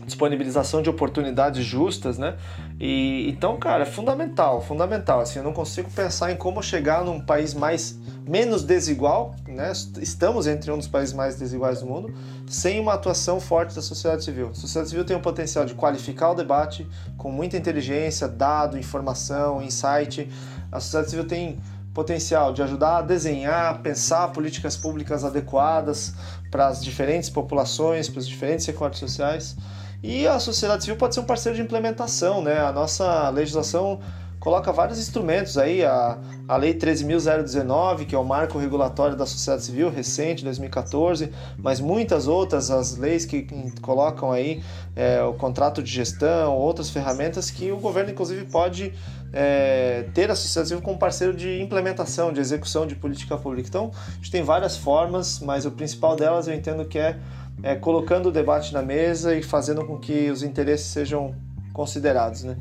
disponibilização 0.05 0.83
de 0.83 0.91
oportunidades 0.91 1.65
justas, 1.65 2.19
né? 2.19 2.37
E 2.79 3.31
então, 3.31 3.57
cara, 3.59 3.85
é 3.85 3.87
fundamental, 3.87 4.61
fundamental. 4.61 5.21
Assim, 5.21 5.39
eu 5.39 5.45
não 5.45 5.53
consigo 5.53 5.91
pensar 5.91 6.31
em 6.31 6.37
como 6.37 6.63
chegar 6.63 7.05
num 7.05 7.21
país 7.21 7.55
mais 7.55 7.99
menos 8.29 8.63
desigual, 8.63 9.35
né? 9.47 9.73
Estamos 9.99 10.47
entre 10.47 10.71
um 10.71 10.77
dos 10.77 10.89
países 10.89 11.15
mais 11.15 11.37
desiguais 11.37 11.81
do 11.81 11.87
mundo, 11.87 12.13
sem 12.47 12.79
uma 12.79 12.95
atuação 12.95 13.41
forte 13.41 13.75
da 13.75 13.81
sociedade 13.81 14.25
civil. 14.25 14.51
A 14.51 14.55
sociedade 14.55 14.91
civil 14.91 15.05
tem 15.05 15.17
o 15.17 15.21
potencial 15.21 15.65
de 15.65 15.75
qualificar 15.75 16.33
o 16.33 16.35
debate 16.35 16.87
com 17.17 17.31
muita 17.31 17.57
inteligência, 17.57 18.29
dado, 18.29 18.79
informação, 18.79 19.63
insight 19.63 20.29
a 20.71 20.81
sociedade 20.81 21.11
civil 21.11 21.27
tem 21.27 21.59
potencial 21.95 22.53
de 22.53 22.63
ajudar 22.63 22.99
a 22.99 23.03
desenhar, 23.03 23.81
pensar 23.81 24.29
políticas 24.29 24.77
públicas 24.77 25.25
adequadas 25.25 26.15
para 26.51 26.67
as 26.67 26.85
diferentes 26.85 27.31
populações, 27.31 28.09
para 28.09 28.19
os 28.19 28.29
diferentes 28.29 28.67
recortes 28.67 29.01
sociais. 29.01 29.57
E 30.03 30.27
a 30.27 30.39
sociedade 30.39 30.85
civil 30.85 30.97
pode 30.97 31.15
ser 31.15 31.21
um 31.21 31.25
parceiro 31.25 31.57
de 31.57 31.63
implementação, 31.63 32.43
né? 32.43 32.61
A 32.61 32.73
nossa 32.73 33.29
legislação 33.31 34.01
coloca 34.39 34.71
vários 34.71 34.99
instrumentos 34.99 35.59
aí, 35.59 35.85
a, 35.85 36.19
a 36.47 36.57
Lei 36.57 36.73
13.019, 36.73 38.07
que 38.07 38.15
é 38.15 38.19
o 38.19 38.25
marco 38.25 38.59
regulatório 38.59 39.17
da 39.17 39.27
sociedade 39.27 39.65
civil, 39.65 39.91
recente, 39.91 40.45
2014, 40.45 41.33
mas 41.59 41.81
muitas 41.81 42.29
outras, 42.29 42.71
as 42.71 42.97
leis 42.97 43.25
que 43.27 43.47
colocam 43.83 44.31
aí 44.31 44.63
é, 44.95 45.21
o 45.23 45.35
contrato 45.35 45.83
de 45.83 45.91
gestão, 45.91 46.55
outras 46.55 46.91
ferramentas 46.91 47.51
que 47.51 47.73
o 47.73 47.79
governo, 47.79 48.11
inclusive, 48.11 48.45
pode 48.45 48.93
é, 49.33 50.05
ter 50.15 50.31
a 50.31 50.37
sociedade 50.37 50.69
civil 50.69 50.83
como 50.83 50.99
parceiro 50.99 51.35
de 51.35 51.61
implementação, 51.61 52.33
de 52.33 52.39
execução 52.39 52.87
de 52.87 52.95
política 52.95 53.37
pública. 53.37 53.69
Então, 53.69 53.91
a 54.07 54.15
gente 54.17 54.31
tem 54.31 54.43
várias 54.43 54.77
formas, 54.77 55.41
mas 55.41 55.67
o 55.67 55.73
principal 55.73 56.15
delas 56.15 56.47
eu 56.47 56.55
entendo 56.55 56.85
que 56.85 56.99
é 56.99 57.19
é, 57.63 57.75
colocando 57.75 58.27
o 58.29 58.33
debate 58.33 58.73
na 58.73 58.83
mesa 58.83 59.35
e 59.35 59.43
fazendo 59.43 59.85
com 59.85 59.99
que 59.99 60.31
os 60.31 60.43
interesses 60.43 60.87
sejam 60.87 61.35
considerados, 61.73 62.45
né? 62.45 62.57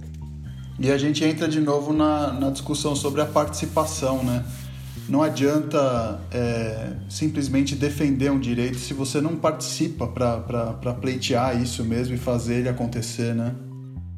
E 0.77 0.91
a 0.91 0.97
gente 0.97 1.23
entra 1.23 1.47
de 1.47 1.61
novo 1.61 1.93
na, 1.93 2.33
na 2.33 2.49
discussão 2.49 2.95
sobre 2.95 3.21
a 3.21 3.25
participação, 3.25 4.23
né? 4.23 4.43
Não 5.07 5.21
adianta 5.21 6.19
é, 6.31 6.93
simplesmente 7.07 7.75
defender 7.75 8.31
um 8.31 8.39
direito 8.39 8.77
se 8.77 8.93
você 8.93 9.21
não 9.21 9.35
participa 9.35 10.07
para 10.07 10.93
pleitear 10.99 11.61
isso 11.61 11.83
mesmo 11.83 12.15
e 12.15 12.17
fazer 12.17 12.55
ele 12.55 12.69
acontecer, 12.69 13.35
né? 13.35 13.53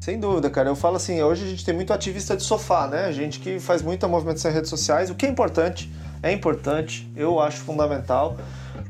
Sem 0.00 0.18
dúvida, 0.18 0.48
cara. 0.48 0.70
Eu 0.70 0.76
falo 0.76 0.96
assim, 0.96 1.20
hoje 1.22 1.44
a 1.44 1.48
gente 1.48 1.64
tem 1.64 1.74
muito 1.74 1.92
ativista 1.92 2.36
de 2.36 2.42
sofá, 2.42 2.88
né? 2.88 3.12
Gente 3.12 3.38
que 3.40 3.60
faz 3.60 3.82
muita 3.82 4.08
movimentação 4.08 4.50
em 4.50 4.54
redes 4.54 4.70
sociais, 4.70 5.10
o 5.10 5.14
que 5.14 5.26
é 5.26 5.28
importante, 5.28 5.92
é 6.22 6.32
importante, 6.32 7.10
eu 7.14 7.38
acho 7.38 7.58
fundamental, 7.58 8.36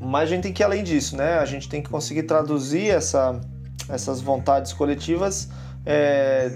mas 0.00 0.24
a 0.24 0.26
gente 0.26 0.42
tem 0.42 0.52
que 0.52 0.62
ir 0.62 0.64
além 0.64 0.82
disso, 0.82 1.16
né? 1.16 1.38
A 1.38 1.44
gente 1.44 1.68
tem 1.68 1.82
que 1.82 1.88
conseguir 1.88 2.24
traduzir 2.24 2.88
essa, 2.88 3.40
essas 3.88 4.20
vontades 4.20 4.72
coletivas 4.72 5.48
é, 5.84 6.50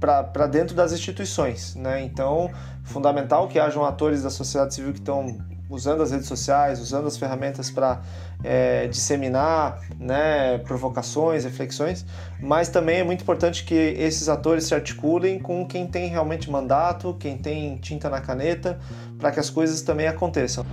para 0.00 0.46
dentro 0.46 0.74
das 0.74 0.92
instituições, 0.92 1.74
né? 1.74 2.02
Então, 2.02 2.50
fundamental 2.84 3.48
que 3.48 3.58
hajam 3.58 3.84
atores 3.84 4.22
da 4.22 4.30
sociedade 4.30 4.74
civil 4.74 4.92
que 4.92 4.98
estão 4.98 5.38
usando 5.70 6.02
as 6.02 6.10
redes 6.10 6.26
sociais, 6.26 6.80
usando 6.80 7.06
as 7.06 7.16
ferramentas 7.16 7.70
para 7.70 8.00
é, 8.42 8.86
disseminar 8.86 9.80
né, 9.98 10.58
provocações, 10.58 11.44
reflexões, 11.44 12.06
mas 12.40 12.68
também 12.68 13.00
é 13.00 13.04
muito 13.04 13.22
importante 13.22 13.64
que 13.64 13.74
esses 13.74 14.28
atores 14.28 14.64
se 14.64 14.74
articulem 14.74 15.38
com 15.38 15.66
quem 15.66 15.86
tem 15.86 16.08
realmente 16.08 16.50
mandato, 16.50 17.14
quem 17.20 17.36
tem 17.36 17.76
tinta 17.76 18.08
na 18.08 18.20
caneta, 18.20 18.78
para 19.18 19.30
que 19.30 19.40
as 19.40 19.50
coisas 19.50 19.82
também 19.82 20.06
aconteçam. 20.06 20.64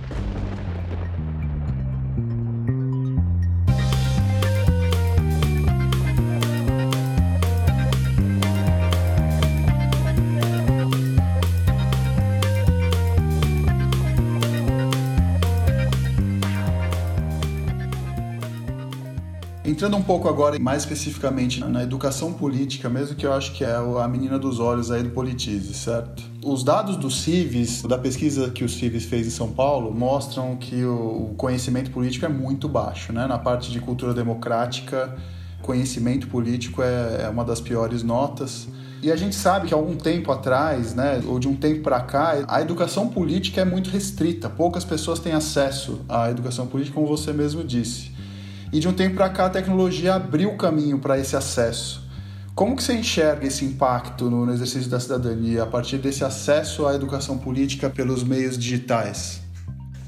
Entrando 19.86 20.00
um 20.00 20.04
pouco 20.04 20.28
agora, 20.28 20.58
mais 20.58 20.82
especificamente 20.82 21.60
na 21.60 21.80
educação 21.80 22.32
política, 22.32 22.88
mesmo 22.88 23.14
que 23.14 23.24
eu 23.24 23.32
acho 23.32 23.52
que 23.52 23.62
é 23.62 23.72
a 23.72 24.08
menina 24.08 24.36
dos 24.36 24.58
olhos 24.58 24.90
aí 24.90 25.00
do 25.00 25.10
Politize, 25.10 25.72
certo? 25.74 26.24
Os 26.44 26.64
dados 26.64 26.96
do 26.96 27.08
CIVES, 27.08 27.82
da 27.82 27.96
pesquisa 27.96 28.50
que 28.50 28.64
o 28.64 28.68
CIVES 28.68 29.04
fez 29.04 29.28
em 29.28 29.30
São 29.30 29.52
Paulo, 29.52 29.94
mostram 29.94 30.56
que 30.56 30.84
o 30.84 31.34
conhecimento 31.36 31.92
político 31.92 32.26
é 32.26 32.28
muito 32.28 32.68
baixo, 32.68 33.12
né? 33.12 33.28
Na 33.28 33.38
parte 33.38 33.70
de 33.70 33.78
cultura 33.78 34.12
democrática, 34.12 35.16
conhecimento 35.62 36.26
político 36.26 36.82
é, 36.82 37.22
é 37.22 37.28
uma 37.28 37.44
das 37.44 37.60
piores 37.60 38.02
notas. 38.02 38.66
E 39.00 39.12
a 39.12 39.14
gente 39.14 39.36
sabe 39.36 39.68
que 39.68 39.74
algum 39.74 39.94
tempo 39.94 40.32
atrás, 40.32 40.96
né, 40.96 41.22
ou 41.28 41.38
de 41.38 41.46
um 41.46 41.54
tempo 41.54 41.82
para 41.82 42.00
cá, 42.00 42.44
a 42.48 42.60
educação 42.60 43.06
política 43.06 43.60
é 43.60 43.64
muito 43.64 43.88
restrita. 43.88 44.50
Poucas 44.50 44.84
pessoas 44.84 45.20
têm 45.20 45.32
acesso 45.32 46.00
à 46.08 46.28
educação 46.28 46.66
política, 46.66 46.96
como 46.96 47.06
você 47.06 47.32
mesmo 47.32 47.62
disse. 47.62 48.15
E 48.76 48.78
de 48.78 48.86
um 48.86 48.92
tempo 48.92 49.16
para 49.16 49.30
cá 49.30 49.46
a 49.46 49.48
tecnologia 49.48 50.16
abriu 50.16 50.50
o 50.50 50.56
caminho 50.58 50.98
para 50.98 51.18
esse 51.18 51.34
acesso. 51.34 52.06
Como 52.54 52.76
que 52.76 52.82
você 52.82 52.92
enxerga 52.92 53.46
esse 53.46 53.64
impacto 53.64 54.28
no, 54.28 54.52
exercício 54.52 54.90
da 54.90 55.00
cidadania 55.00 55.62
a 55.62 55.66
partir 55.66 55.96
desse 55.96 56.22
acesso 56.22 56.86
à 56.86 56.94
educação 56.94 57.38
política 57.38 57.88
pelos 57.88 58.22
meios 58.22 58.58
digitais? 58.58 59.40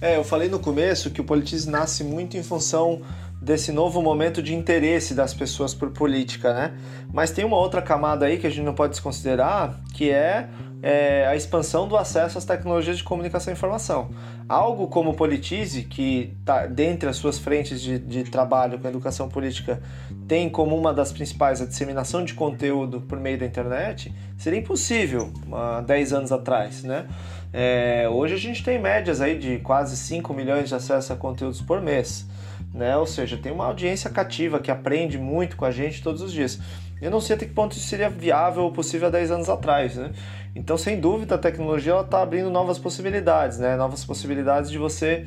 É, 0.03 0.19
eu 0.19 0.23
falei 0.23 0.51
no 0.51 0.59
começo 0.59 1.11
que 1.11 1.19
o 1.19 1.25
politismo 1.25 1.73
nasce 1.73 2.05
muito 2.05 2.37
em 2.37 2.43
função 2.43 3.01
desse 3.41 3.73
novo 3.73 4.03
momento 4.03 4.43
de 4.43 4.55
interesse 4.55 5.15
das 5.15 5.33
pessoas 5.33 5.73
por 5.73 5.89
política, 5.89 6.53
né? 6.53 6.77
Mas 7.11 7.31
tem 7.31 7.47
uma 7.47 7.57
outra 7.57 7.81
camada 7.81 8.27
aí 8.27 8.37
que 8.37 8.47
a 8.47 8.51
gente 8.51 8.67
não 8.67 8.75
pode 8.75 8.91
desconsiderar, 8.91 9.81
que 9.95 10.11
é, 10.11 10.47
é 10.83 11.27
a 11.27 11.35
expansão 11.35 11.89
do 11.89 11.97
acesso 11.97 12.39
às 12.39 12.45
tecnologias 12.45 12.99
de 12.99 13.05
comunicação 13.05 13.53
e 13.53 13.57
informação. 13.57 14.11
Algo 14.49 14.87
como 14.87 15.11
o 15.11 15.15
Politize, 15.15 15.83
que 15.83 16.33
está 16.41 16.67
dentre 16.67 17.09
as 17.09 17.17
suas 17.17 17.39
frentes 17.39 17.81
de, 17.81 17.99
de 17.99 18.25
trabalho 18.25 18.79
com 18.79 18.87
a 18.87 18.91
educação 18.91 19.29
política, 19.29 19.81
tem 20.27 20.49
como 20.49 20.77
uma 20.77 20.93
das 20.93 21.13
principais 21.13 21.61
a 21.61 21.67
disseminação 21.67 22.25
de 22.25 22.35
conteúdo 22.35 23.01
por 23.01 23.19
meio 23.19 23.39
da 23.39 23.47
internet, 23.47 24.15
seria 24.37 24.59
impossível 24.59 25.33
há 25.53 25.81
10 25.81 26.13
anos 26.13 26.33
atrás, 26.33 26.83
né? 26.83 27.07
É, 27.53 28.09
hoje 28.11 28.35
a 28.35 28.39
gente 28.39 28.63
tem 28.63 28.79
médias 28.79 29.21
aí 29.21 29.39
de 29.39 29.59
quase 29.59 29.97
5 29.97 30.33
milhões 30.35 30.69
de 30.69 30.75
acessos 30.75 31.11
a 31.11 31.17
conteúdos 31.17 31.63
por 31.63 31.81
mês, 31.81 32.27
né? 32.73 32.97
Ou 32.97 33.07
seja, 33.07 33.37
tem 33.37 33.51
uma 33.51 33.65
audiência 33.65 34.11
cativa 34.11 34.61
que 34.61 34.71
aprende 34.71 35.19
muito 35.19 35.57
com 35.57 35.65
a 35.65 35.71
gente 35.71 36.03
todos 36.03 36.23
os 36.23 36.33
dias. 36.33 36.59
Eu 37.01 37.11
não 37.11 37.21
sei 37.21 37.37
até 37.37 37.47
que 37.47 37.53
ponto 37.53 37.77
isso 37.77 37.87
seria 37.87 38.11
viável 38.11 38.65
ou 38.65 38.73
possível 38.73 39.09
há 39.09 39.11
10 39.11 39.31
anos 39.31 39.49
atrás, 39.49 39.95
né? 39.97 40.11
Então, 40.59 40.77
sem 40.77 40.99
dúvida, 40.99 41.37
a 41.37 41.39
tecnologia 41.39 42.01
está 42.01 42.21
abrindo 42.21 42.51
novas 42.51 42.81
possibilidades, 42.81 43.61
né? 43.61 43.77
Novas 43.77 44.05
possibilidades 44.05 44.69
de 44.69 44.77
você 44.77 45.25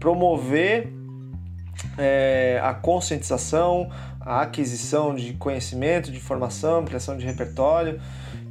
promover 0.00 0.92
é, 1.96 2.60
a 2.60 2.74
conscientização, 2.74 3.88
a 4.20 4.42
aquisição 4.42 5.14
de 5.14 5.34
conhecimento, 5.34 6.10
de 6.10 6.16
informação, 6.16 6.80
ampliação 6.80 7.16
de 7.16 7.24
repertório. 7.24 8.00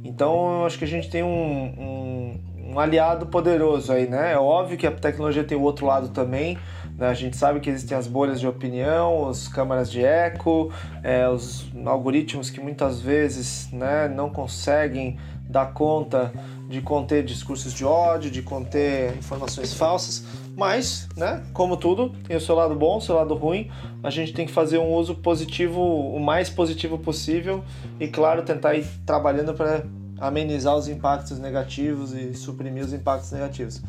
Então, 0.02 0.60
eu 0.60 0.66
acho 0.66 0.78
que 0.78 0.84
a 0.84 0.88
gente 0.88 1.10
tem 1.10 1.22
um, 1.22 1.28
um, 1.28 2.40
um 2.72 2.78
aliado 2.80 3.26
poderoso 3.26 3.92
aí, 3.92 4.08
né? 4.08 4.32
É 4.32 4.38
óbvio 4.38 4.78
que 4.78 4.86
a 4.86 4.90
tecnologia 4.90 5.44
tem 5.44 5.58
o 5.58 5.60
outro 5.60 5.84
lado 5.84 6.08
também, 6.08 6.56
né? 6.96 7.08
A 7.08 7.14
gente 7.14 7.36
sabe 7.36 7.60
que 7.60 7.68
existem 7.68 7.96
as 7.96 8.06
bolhas 8.06 8.40
de 8.40 8.46
opinião, 8.46 9.28
as 9.28 9.48
câmaras 9.48 9.90
de 9.90 10.02
eco, 10.02 10.72
é, 11.02 11.28
os 11.28 11.70
algoritmos 11.84 12.48
que 12.48 12.58
muitas 12.58 13.02
vezes 13.02 13.70
né, 13.70 14.08
não 14.08 14.30
conseguem 14.30 15.18
dar 15.48 15.72
conta 15.72 16.32
de 16.68 16.80
conter 16.80 17.22
discursos 17.22 17.72
de 17.72 17.84
ódio, 17.84 18.30
de 18.30 18.40
conter 18.40 19.16
informações 19.16 19.74
falsas, 19.74 20.24
mas, 20.56 21.08
né, 21.16 21.42
como 21.52 21.76
tudo, 21.76 22.10
tem 22.26 22.36
o 22.36 22.40
seu 22.40 22.54
lado 22.54 22.74
bom, 22.74 22.96
o 22.96 23.00
seu 23.00 23.14
lado 23.14 23.34
ruim. 23.34 23.70
A 24.02 24.10
gente 24.10 24.32
tem 24.32 24.46
que 24.46 24.52
fazer 24.52 24.78
um 24.78 24.92
uso 24.94 25.14
positivo, 25.16 25.80
o 25.80 26.18
mais 26.18 26.48
positivo 26.48 26.98
possível 26.98 27.62
e, 28.00 28.08
claro, 28.08 28.42
tentar 28.42 28.74
ir 28.74 28.86
trabalhando 29.04 29.52
para 29.54 29.84
amenizar 30.18 30.76
os 30.76 30.88
impactos 30.88 31.38
negativos 31.38 32.12
e 32.14 32.34
suprimir 32.34 32.84
os 32.84 32.92
impactos 32.92 33.32
negativos. 33.32 33.82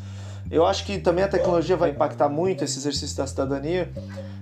Eu 0.50 0.66
acho 0.66 0.84
que 0.84 0.98
também 0.98 1.24
a 1.24 1.28
tecnologia 1.28 1.76
vai 1.76 1.90
impactar 1.90 2.28
muito 2.28 2.64
esse 2.64 2.78
exercício 2.78 3.16
da 3.16 3.26
cidadania 3.26 3.90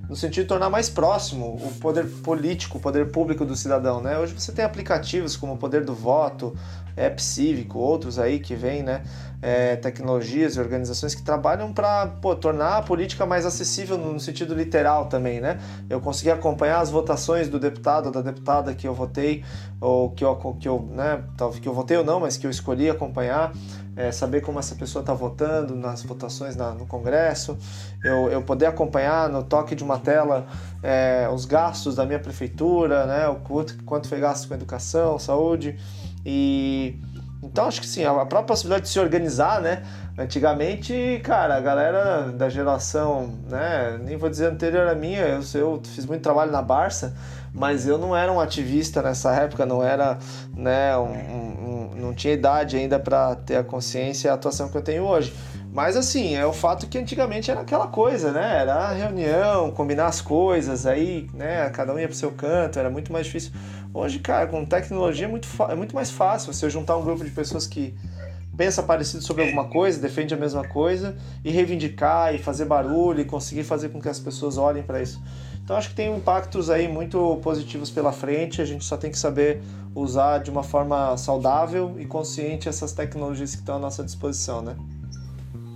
no 0.08 0.16
sentido 0.16 0.42
de 0.42 0.48
tornar 0.48 0.68
mais 0.68 0.90
próximo 0.90 1.54
o 1.62 1.72
poder 1.80 2.06
político, 2.22 2.78
o 2.78 2.80
poder 2.80 3.10
público 3.10 3.44
do 3.44 3.56
cidadão, 3.56 4.00
né? 4.00 4.18
Hoje 4.18 4.34
você 4.34 4.52
tem 4.52 4.64
aplicativos 4.64 5.36
como 5.36 5.54
o 5.54 5.56
Poder 5.56 5.84
do 5.84 5.94
Voto, 5.94 6.54
App 6.96 7.22
Cívico, 7.22 7.78
outros 7.78 8.18
aí 8.18 8.38
que 8.38 8.54
vêm, 8.54 8.82
né? 8.82 9.02
É, 9.40 9.74
tecnologias 9.74 10.54
e 10.54 10.60
organizações 10.60 11.16
que 11.16 11.22
trabalham 11.22 11.72
para 11.72 12.06
tornar 12.40 12.76
a 12.76 12.82
política 12.82 13.26
mais 13.26 13.44
acessível 13.44 13.98
no 13.98 14.20
sentido 14.20 14.54
literal 14.54 15.06
também, 15.06 15.40
né? 15.40 15.58
Eu 15.90 16.00
consegui 16.00 16.30
acompanhar 16.30 16.80
as 16.80 16.90
votações 16.90 17.48
do 17.48 17.58
deputado 17.58 18.06
ou 18.06 18.12
da 18.12 18.22
deputada 18.22 18.72
que 18.72 18.86
eu 18.86 18.94
votei, 18.94 19.44
ou 19.80 20.10
que 20.10 20.24
eu, 20.24 20.36
que 20.60 20.68
eu, 20.68 20.80
né, 20.92 21.24
que 21.60 21.68
eu 21.68 21.74
votei 21.74 21.96
ou 21.96 22.04
não, 22.04 22.20
mas 22.20 22.36
que 22.36 22.46
eu 22.46 22.50
escolhi 22.50 22.88
acompanhar 22.88 23.52
é, 23.96 24.10
saber 24.10 24.40
como 24.40 24.58
essa 24.58 24.74
pessoa 24.74 25.00
está 25.00 25.12
votando 25.12 25.74
nas 25.74 26.02
votações 26.02 26.56
na, 26.56 26.72
no 26.72 26.86
Congresso, 26.86 27.58
eu, 28.02 28.30
eu 28.30 28.42
poder 28.42 28.66
acompanhar 28.66 29.28
no 29.28 29.42
toque 29.42 29.74
de 29.74 29.84
uma 29.84 29.98
tela 29.98 30.46
é, 30.82 31.28
os 31.32 31.44
gastos 31.44 31.96
da 31.96 32.06
minha 32.06 32.18
prefeitura, 32.18 33.06
né, 33.06 33.28
o 33.28 33.36
quanto, 33.36 33.82
quanto 33.84 34.08
foi 34.08 34.18
gasto 34.18 34.48
com 34.48 34.54
educação, 34.54 35.18
saúde 35.18 35.78
e 36.24 36.96
então 37.42 37.66
acho 37.66 37.80
que 37.80 37.86
sim, 37.86 38.04
a 38.04 38.12
própria 38.12 38.44
possibilidade 38.44 38.84
de 38.84 38.88
se 38.90 39.00
organizar, 39.00 39.60
né? 39.60 39.82
Antigamente, 40.16 41.20
cara, 41.24 41.56
a 41.56 41.60
galera 41.60 42.30
da 42.30 42.48
geração, 42.48 43.34
né? 43.50 43.98
Nem 44.00 44.16
vou 44.16 44.30
dizer 44.30 44.46
anterior 44.46 44.86
à 44.86 44.94
minha, 44.94 45.22
eu, 45.22 45.42
eu 45.54 45.82
fiz 45.84 46.06
muito 46.06 46.22
trabalho 46.22 46.52
na 46.52 46.62
Barça, 46.62 47.14
mas 47.52 47.86
eu 47.86 47.98
não 47.98 48.16
era 48.16 48.32
um 48.32 48.38
ativista 48.38 49.02
nessa 49.02 49.34
época, 49.34 49.66
não 49.66 49.82
era, 49.82 50.18
né? 50.56 50.96
Um, 50.96 51.02
um, 51.02 51.90
não 51.96 52.14
tinha 52.14 52.32
idade 52.32 52.76
ainda 52.76 52.98
para 53.00 53.34
ter 53.34 53.56
a 53.56 53.64
consciência 53.64 54.28
e 54.28 54.30
a 54.30 54.34
atuação 54.34 54.68
que 54.68 54.76
eu 54.76 54.82
tenho 54.82 55.02
hoje. 55.02 55.34
Mas 55.72 55.96
assim, 55.96 56.36
é 56.36 56.44
o 56.44 56.52
fato 56.52 56.86
que 56.86 56.98
antigamente 56.98 57.50
era 57.50 57.62
aquela 57.62 57.88
coisa, 57.88 58.30
né? 58.30 58.58
Era 58.60 58.92
reunião, 58.92 59.70
combinar 59.70 60.06
as 60.06 60.20
coisas, 60.20 60.86
aí, 60.86 61.28
né? 61.32 61.70
Cada 61.70 61.94
um 61.94 61.98
ia 61.98 62.06
pro 62.06 62.16
seu 62.16 62.30
canto, 62.30 62.78
era 62.78 62.90
muito 62.90 63.10
mais 63.10 63.24
difícil. 63.26 63.52
Hoje, 63.94 64.18
cara, 64.20 64.46
com 64.46 64.64
tecnologia 64.64 65.26
é 65.26 65.28
muito, 65.28 65.46
é 65.68 65.74
muito 65.74 65.94
mais 65.94 66.10
fácil 66.10 66.52
você 66.52 66.70
juntar 66.70 66.96
um 66.96 67.02
grupo 67.02 67.24
de 67.24 67.30
pessoas 67.30 67.66
que 67.66 67.94
pensa 68.56 68.82
parecido 68.82 69.22
sobre 69.22 69.42
alguma 69.44 69.68
coisa, 69.68 70.00
defende 70.00 70.32
a 70.32 70.36
mesma 70.36 70.66
coisa 70.66 71.16
e 71.44 71.50
reivindicar 71.50 72.34
e 72.34 72.38
fazer 72.38 72.64
barulho 72.64 73.20
e 73.20 73.24
conseguir 73.24 73.64
fazer 73.64 73.90
com 73.90 74.00
que 74.00 74.08
as 74.08 74.18
pessoas 74.18 74.56
olhem 74.56 74.82
para 74.82 75.02
isso. 75.02 75.22
Então 75.62 75.76
acho 75.76 75.90
que 75.90 75.94
tem 75.94 76.14
impactos 76.14 76.70
aí 76.70 76.88
muito 76.88 77.38
positivos 77.42 77.90
pela 77.90 78.12
frente, 78.12 78.60
a 78.60 78.64
gente 78.64 78.84
só 78.84 78.96
tem 78.96 79.10
que 79.10 79.18
saber 79.18 79.60
usar 79.94 80.38
de 80.38 80.50
uma 80.50 80.62
forma 80.62 81.16
saudável 81.16 81.96
e 81.98 82.06
consciente 82.06 82.68
essas 82.68 82.92
tecnologias 82.92 83.54
que 83.54 83.60
estão 83.60 83.76
à 83.76 83.78
nossa 83.78 84.02
disposição, 84.02 84.62
né? 84.62 84.74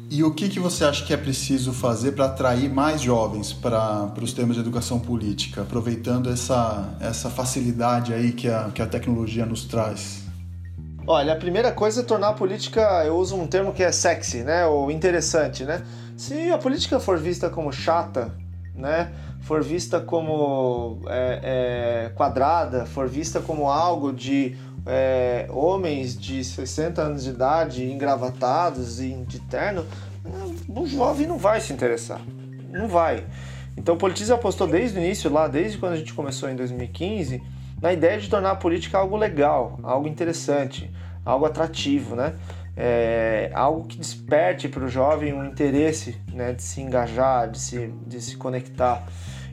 E 0.08 0.22
o 0.22 0.32
que, 0.32 0.48
que 0.48 0.60
você 0.60 0.84
acha 0.84 1.04
que 1.04 1.12
é 1.12 1.16
preciso 1.16 1.72
fazer 1.72 2.12
para 2.12 2.26
atrair 2.26 2.70
mais 2.70 3.00
jovens 3.00 3.52
para 3.52 4.12
os 4.22 4.32
temas 4.32 4.54
de 4.54 4.62
educação 4.62 5.00
política, 5.00 5.62
aproveitando 5.62 6.30
essa, 6.30 6.94
essa 7.00 7.28
facilidade 7.28 8.14
aí 8.14 8.30
que 8.30 8.48
a, 8.48 8.70
que 8.72 8.80
a 8.80 8.86
tecnologia 8.86 9.44
nos 9.44 9.64
traz? 9.64 10.22
Olha, 11.08 11.32
a 11.32 11.36
primeira 11.36 11.72
coisa 11.72 12.02
é 12.02 12.04
tornar 12.04 12.28
a 12.28 12.32
política, 12.32 13.04
eu 13.04 13.16
uso 13.16 13.36
um 13.36 13.46
termo 13.46 13.72
que 13.72 13.82
é 13.82 13.90
sexy, 13.90 14.42
né, 14.42 14.64
ou 14.66 14.90
interessante, 14.90 15.64
né? 15.64 15.82
Se 16.16 16.50
a 16.50 16.58
política 16.58 17.00
for 17.00 17.18
vista 17.18 17.50
como 17.50 17.72
chata, 17.72 18.32
né, 18.74 19.12
for 19.46 19.62
vista 19.62 20.00
como 20.00 20.98
é, 21.06 22.08
é, 22.08 22.08
quadrada, 22.16 22.84
for 22.84 23.08
vista 23.08 23.38
como 23.38 23.70
algo 23.70 24.12
de 24.12 24.56
é, 24.84 25.46
homens 25.50 26.18
de 26.18 26.42
60 26.42 27.00
anos 27.00 27.22
de 27.22 27.30
idade 27.30 27.84
engravatados 27.88 29.00
e 29.00 29.12
de 29.24 29.38
terno, 29.38 29.86
o 30.68 30.84
jovem 30.84 31.28
não 31.28 31.38
vai 31.38 31.60
se 31.60 31.72
interessar. 31.72 32.20
Não 32.72 32.88
vai. 32.88 33.24
Então 33.76 33.94
o 33.94 33.98
Politize 33.98 34.32
apostou 34.32 34.66
desde 34.66 34.98
o 34.98 35.00
início, 35.00 35.32
lá, 35.32 35.46
desde 35.46 35.78
quando 35.78 35.92
a 35.92 35.96
gente 35.96 36.12
começou 36.12 36.50
em 36.50 36.56
2015, 36.56 37.40
na 37.80 37.92
ideia 37.92 38.18
de 38.18 38.28
tornar 38.28 38.50
a 38.50 38.56
política 38.56 38.98
algo 38.98 39.16
legal, 39.16 39.78
algo 39.84 40.08
interessante, 40.08 40.90
algo 41.24 41.46
atrativo, 41.46 42.16
né? 42.16 42.34
É, 42.76 43.52
algo 43.54 43.86
que 43.86 43.96
desperte 43.96 44.68
para 44.68 44.84
o 44.84 44.88
jovem 44.88 45.32
um 45.32 45.44
interesse 45.44 46.20
né, 46.32 46.52
de 46.52 46.62
se 46.62 46.80
engajar, 46.80 47.48
de 47.48 47.60
se, 47.60 47.94
de 48.06 48.20
se 48.20 48.36
conectar. 48.36 49.06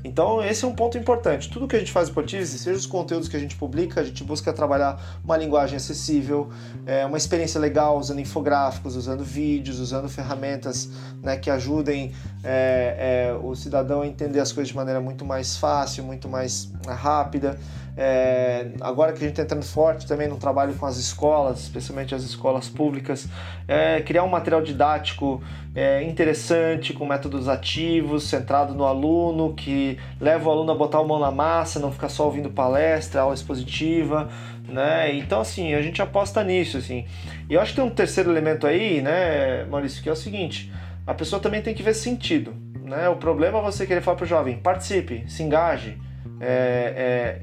Então, 0.03 0.43
esse 0.43 0.65
é 0.65 0.67
um 0.67 0.75
ponto 0.75 0.97
importante. 0.97 1.49
Tudo 1.49 1.67
que 1.67 1.75
a 1.75 1.79
gente 1.79 1.91
faz 1.91 2.09
em 2.09 2.13
Potize, 2.13 2.59
seja 2.59 2.77
os 2.77 2.85
conteúdos 2.85 3.29
que 3.29 3.37
a 3.37 3.39
gente 3.39 3.55
publica, 3.55 4.01
a 4.01 4.03
gente 4.03 4.23
busca 4.23 4.51
trabalhar 4.51 5.19
uma 5.23 5.37
linguagem 5.37 5.77
acessível, 5.77 6.49
é, 6.85 7.05
uma 7.05 7.17
experiência 7.17 7.59
legal, 7.59 7.97
usando 7.97 8.19
infográficos, 8.19 8.97
usando 8.97 9.23
vídeos, 9.23 9.79
usando 9.79 10.09
ferramentas 10.09 10.89
né, 11.21 11.37
que 11.37 11.49
ajudem 11.49 12.11
é, 12.43 13.29
é, 13.29 13.33
o 13.33 13.55
cidadão 13.55 14.01
a 14.01 14.07
entender 14.07 14.41
as 14.41 14.51
coisas 14.51 14.69
de 14.69 14.75
maneira 14.75 14.99
muito 14.99 15.23
mais 15.23 15.55
fácil, 15.55 16.03
muito 16.03 16.27
mais 16.27 16.69
rápida. 16.85 17.57
É, 17.95 18.71
agora 18.81 19.11
que 19.11 19.19
a 19.19 19.21
gente 19.21 19.33
está 19.33 19.43
entrando 19.43 19.63
forte 19.63 20.07
também 20.07 20.27
no 20.27 20.37
trabalho 20.37 20.73
com 20.73 20.85
as 20.85 20.97
escolas, 20.97 21.59
especialmente 21.59 22.15
as 22.15 22.23
escolas 22.23 22.67
públicas, 22.67 23.27
é, 23.67 24.01
criar 24.01 24.23
um 24.23 24.29
material 24.29 24.63
didático 24.63 25.41
é, 25.75 26.03
interessante, 26.03 26.91
com 26.91 27.05
métodos 27.05 27.47
ativos, 27.47 28.23
centrado 28.23 28.73
no 28.73 28.83
aluno, 28.83 29.53
que 29.53 29.92
leva 30.19 30.49
o 30.49 30.51
aluno 30.51 30.71
a 30.71 30.75
botar 30.75 30.99
a 30.99 31.03
mão 31.03 31.19
na 31.19 31.31
massa, 31.31 31.79
não 31.79 31.91
ficar 31.91 32.09
só 32.09 32.25
ouvindo 32.25 32.49
palestra, 32.49 33.21
aula 33.21 33.33
expositiva, 33.33 34.29
né? 34.67 35.15
Então, 35.15 35.41
assim, 35.41 35.73
a 35.73 35.81
gente 35.81 36.01
aposta 36.01 36.43
nisso, 36.43 36.77
assim. 36.77 37.05
E 37.49 37.53
eu 37.53 37.61
acho 37.61 37.71
que 37.71 37.81
tem 37.81 37.85
um 37.85 37.93
terceiro 37.93 38.31
elemento 38.31 38.65
aí, 38.65 39.01
né, 39.01 39.65
Maurício, 39.65 40.01
que 40.01 40.09
é 40.09 40.11
o 40.11 40.15
seguinte, 40.15 40.71
a 41.05 41.13
pessoa 41.13 41.41
também 41.41 41.61
tem 41.61 41.73
que 41.73 41.83
ver 41.83 41.93
sentido, 41.93 42.53
né? 42.83 43.09
O 43.09 43.15
problema 43.15 43.59
é 43.59 43.61
você 43.61 43.85
querer 43.85 44.01
falar 44.01 44.17
para 44.17 44.25
o 44.25 44.27
jovem, 44.27 44.57
participe, 44.57 45.23
se 45.27 45.43
engaje, 45.43 45.97
é, 46.39 47.41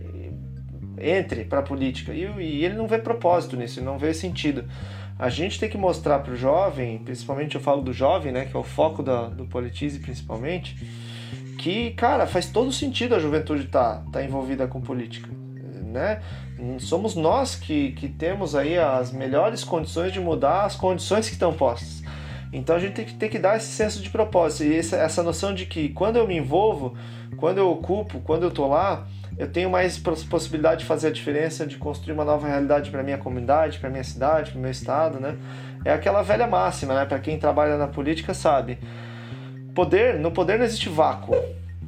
é, 0.98 1.10
entre 1.16 1.44
para 1.44 1.60
a 1.60 1.62
política. 1.62 2.12
E, 2.12 2.24
e, 2.38 2.64
ele 2.64 2.74
não 2.74 2.86
vê 2.86 2.98
propósito 2.98 3.56
nisso, 3.56 3.82
não 3.82 3.98
vê 3.98 4.12
sentido. 4.14 4.64
A 5.18 5.28
gente 5.28 5.60
tem 5.60 5.68
que 5.68 5.76
mostrar 5.76 6.20
para 6.20 6.32
o 6.32 6.36
jovem, 6.36 6.98
principalmente 6.98 7.54
eu 7.54 7.60
falo 7.60 7.82
do 7.82 7.92
jovem, 7.92 8.32
né, 8.32 8.46
que 8.46 8.56
é 8.56 8.58
o 8.58 8.62
foco 8.62 9.02
da, 9.02 9.28
do 9.28 9.44
Politize 9.44 9.98
principalmente, 9.98 10.76
que, 11.60 11.90
cara, 11.90 12.26
faz 12.26 12.46
todo 12.46 12.72
sentido 12.72 13.14
a 13.14 13.18
juventude 13.18 13.66
estar 13.66 13.96
tá, 13.96 14.04
tá 14.12 14.24
envolvida 14.24 14.66
com 14.66 14.80
política. 14.80 15.28
Né? 15.92 16.22
Somos 16.78 17.14
nós 17.14 17.54
que, 17.54 17.92
que 17.92 18.08
temos 18.08 18.54
aí 18.54 18.78
as 18.78 19.12
melhores 19.12 19.62
condições 19.62 20.10
de 20.10 20.18
mudar 20.18 20.64
as 20.64 20.74
condições 20.74 21.26
que 21.26 21.34
estão 21.34 21.52
postas. 21.52 22.02
Então 22.50 22.76
a 22.76 22.78
gente 22.78 22.94
tem 22.94 23.04
que, 23.04 23.14
tem 23.14 23.28
que 23.28 23.38
dar 23.38 23.58
esse 23.58 23.66
senso 23.66 24.00
de 24.00 24.08
propósito 24.08 24.64
e 24.64 24.74
essa, 24.74 24.96
essa 24.96 25.22
noção 25.22 25.52
de 25.52 25.66
que 25.66 25.90
quando 25.90 26.16
eu 26.16 26.26
me 26.26 26.34
envolvo, 26.34 26.96
quando 27.36 27.58
eu 27.58 27.70
ocupo, 27.70 28.20
quando 28.20 28.44
eu 28.44 28.48
estou 28.48 28.66
lá, 28.66 29.06
eu 29.36 29.46
tenho 29.46 29.68
mais 29.68 29.98
possibilidade 29.98 30.80
de 30.80 30.86
fazer 30.86 31.08
a 31.08 31.10
diferença, 31.10 31.66
de 31.66 31.76
construir 31.76 32.14
uma 32.14 32.24
nova 32.24 32.48
realidade 32.48 32.90
para 32.90 33.02
minha 33.02 33.18
comunidade, 33.18 33.78
para 33.78 33.90
minha 33.90 34.02
cidade, 34.02 34.52
para 34.52 34.60
meu 34.60 34.70
estado, 34.70 35.20
né? 35.20 35.36
É 35.84 35.92
aquela 35.92 36.22
velha 36.22 36.46
máxima, 36.46 36.94
né? 36.94 37.04
Para 37.04 37.18
quem 37.18 37.38
trabalha 37.38 37.76
na 37.76 37.86
política 37.86 38.32
sabe. 38.32 38.78
Poder, 39.80 40.18
no 40.18 40.30
poder 40.30 40.58
não 40.58 40.66
existe 40.66 40.90
vácuo. 40.90 41.34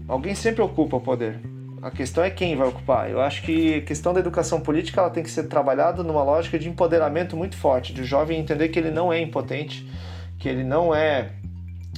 Alguém 0.08 0.34
sempre 0.34 0.62
ocupa 0.62 0.96
o 0.96 1.00
poder. 1.02 1.38
A 1.82 1.90
questão 1.90 2.24
é 2.24 2.30
quem 2.30 2.56
vai 2.56 2.66
ocupar. 2.66 3.10
Eu 3.10 3.20
acho 3.20 3.42
que 3.42 3.74
a 3.74 3.80
questão 3.82 4.14
da 4.14 4.20
educação 4.20 4.62
política 4.62 4.98
ela 4.98 5.10
tem 5.10 5.22
que 5.22 5.30
ser 5.30 5.42
trabalhada 5.42 6.02
numa 6.02 6.22
lógica 6.22 6.58
de 6.58 6.70
empoderamento 6.70 7.36
muito 7.36 7.54
forte, 7.54 7.92
de 7.92 8.00
o 8.00 8.04
jovem 8.04 8.40
entender 8.40 8.70
que 8.70 8.78
ele 8.78 8.90
não 8.90 9.12
é 9.12 9.20
impotente, 9.20 9.86
que 10.38 10.48
ele 10.48 10.64
não 10.64 10.94
é, 10.94 11.32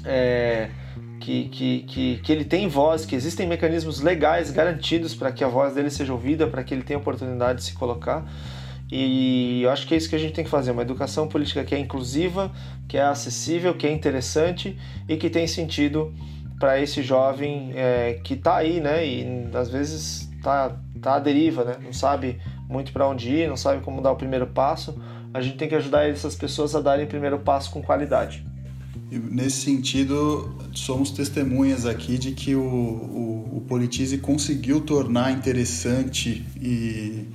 é 0.04 0.68
que, 1.20 1.48
que, 1.50 1.82
que, 1.84 2.16
que 2.24 2.32
ele 2.32 2.44
tem 2.44 2.66
voz, 2.66 3.06
que 3.06 3.14
existem 3.14 3.46
mecanismos 3.46 4.00
legais 4.00 4.50
garantidos 4.50 5.14
para 5.14 5.30
que 5.30 5.44
a 5.44 5.48
voz 5.48 5.76
dele 5.76 5.90
seja 5.90 6.12
ouvida, 6.12 6.48
para 6.48 6.64
que 6.64 6.74
ele 6.74 6.82
tenha 6.82 6.98
oportunidade 6.98 7.60
de 7.60 7.66
se 7.66 7.72
colocar. 7.72 8.26
E 8.96 9.62
eu 9.64 9.70
acho 9.72 9.88
que 9.88 9.94
é 9.94 9.96
isso 9.96 10.08
que 10.08 10.14
a 10.14 10.18
gente 10.20 10.34
tem 10.34 10.44
que 10.44 10.50
fazer, 10.50 10.70
uma 10.70 10.82
educação 10.82 11.26
política 11.26 11.64
que 11.64 11.74
é 11.74 11.78
inclusiva, 11.80 12.52
que 12.86 12.96
é 12.96 13.02
acessível, 13.02 13.74
que 13.74 13.88
é 13.88 13.92
interessante 13.92 14.78
e 15.08 15.16
que 15.16 15.28
tem 15.28 15.48
sentido 15.48 16.14
para 16.60 16.80
esse 16.80 17.02
jovem 17.02 17.72
é, 17.74 18.20
que 18.22 18.34
está 18.34 18.54
aí, 18.54 18.80
né? 18.80 19.04
E 19.04 19.48
às 19.52 19.68
vezes 19.68 20.30
está 20.36 20.78
tá 21.02 21.16
à 21.16 21.18
deriva, 21.18 21.64
né? 21.64 21.76
Não 21.82 21.92
sabe 21.92 22.38
muito 22.68 22.92
para 22.92 23.08
onde 23.08 23.30
ir, 23.30 23.48
não 23.48 23.56
sabe 23.56 23.82
como 23.82 24.00
dar 24.00 24.12
o 24.12 24.16
primeiro 24.16 24.46
passo. 24.46 24.94
A 25.34 25.40
gente 25.40 25.56
tem 25.56 25.68
que 25.68 25.74
ajudar 25.74 26.08
essas 26.08 26.36
pessoas 26.36 26.76
a 26.76 26.80
darem 26.80 27.04
o 27.04 27.08
primeiro 27.08 27.40
passo 27.40 27.72
com 27.72 27.82
qualidade. 27.82 28.46
Nesse 29.10 29.62
sentido, 29.62 30.56
somos 30.72 31.10
testemunhas 31.10 31.84
aqui 31.84 32.16
de 32.16 32.30
que 32.30 32.54
o, 32.54 32.62
o, 32.62 33.56
o 33.56 33.60
Politize 33.66 34.18
conseguiu 34.18 34.80
tornar 34.80 35.32
interessante 35.32 36.46
e, 36.60 37.26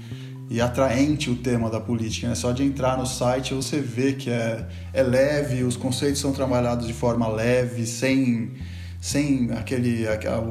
e 0.49 0.59
atraente 0.59 1.29
o 1.29 1.35
tema 1.35 1.69
da 1.69 1.79
política. 1.79 2.27
Né? 2.27 2.35
Só 2.35 2.51
de 2.51 2.63
entrar 2.63 2.97
no 2.97 3.05
site 3.05 3.53
você 3.53 3.79
vê 3.79 4.13
que 4.13 4.29
é, 4.29 4.67
é 4.91 5.03
leve, 5.03 5.63
os 5.63 5.77
conceitos 5.77 6.19
são 6.19 6.33
trabalhados 6.33 6.87
de 6.87 6.93
forma 6.93 7.27
leve, 7.27 7.85
sem, 7.85 8.53
sem, 8.99 9.51
aquele, 9.51 10.05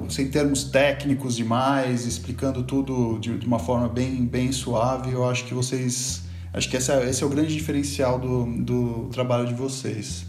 sem 0.08 0.28
termos 0.28 0.64
técnicos 0.64 1.34
demais, 1.34 2.06
explicando 2.06 2.62
tudo 2.62 3.18
de, 3.18 3.36
de 3.38 3.46
uma 3.46 3.58
forma 3.58 3.88
bem, 3.88 4.24
bem 4.24 4.52
suave. 4.52 5.12
Eu 5.12 5.28
acho 5.28 5.44
que 5.44 5.52
vocês. 5.52 6.22
Acho 6.52 6.70
que 6.70 6.76
esse 6.76 6.90
é, 6.90 7.10
esse 7.10 7.22
é 7.22 7.26
o 7.26 7.28
grande 7.28 7.52
diferencial 7.52 8.18
do, 8.18 8.46
do 8.46 9.08
trabalho 9.12 9.46
de 9.46 9.54
vocês 9.54 10.26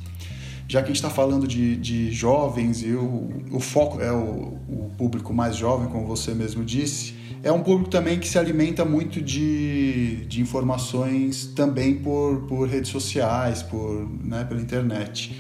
já 0.69 0.81
que 0.81 0.85
a 0.85 0.87
gente 0.89 0.97
está 0.97 1.09
falando 1.09 1.47
de, 1.47 1.75
de 1.77 2.11
jovens 2.11 2.83
e 2.83 2.91
o, 2.91 3.27
o 3.51 3.59
foco 3.59 3.99
é 3.99 4.11
o, 4.11 4.59
o, 4.69 4.91
público 4.95 5.33
mais 5.33 5.55
jovem, 5.55 5.89
como 5.89 6.05
você 6.05 6.31
mesmo 6.35 6.63
disse, 6.63 7.15
é 7.43 7.51
um 7.51 7.61
público 7.61 7.89
também 7.89 8.19
que 8.19 8.27
se 8.27 8.37
alimenta 8.37 8.83
muito 8.83 9.21
de, 9.21 10.25
de 10.25 10.41
informações 10.41 11.47
também 11.55 11.95
por, 11.95 12.41
por 12.47 12.67
redes 12.67 12.91
sociais, 12.91 13.63
por, 13.63 14.07
né, 14.23 14.43
pela 14.43 14.61
internet. 14.61 15.35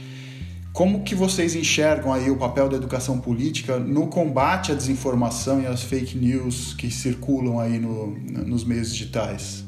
Como 0.71 1.03
que 1.03 1.15
vocês 1.15 1.55
enxergam 1.55 2.13
aí 2.13 2.29
o 2.29 2.37
papel 2.37 2.69
da 2.69 2.77
educação 2.77 3.19
política 3.19 3.79
no 3.79 4.07
combate 4.07 4.71
à 4.71 4.75
desinformação 4.75 5.61
e 5.61 5.65
às 5.65 5.81
fake 5.81 6.17
news 6.17 6.73
que 6.73 6.89
circulam 6.89 7.59
aí 7.59 7.79
no, 7.79 8.07
nos 8.45 8.63
meios 8.63 8.93
digitais? 8.93 9.65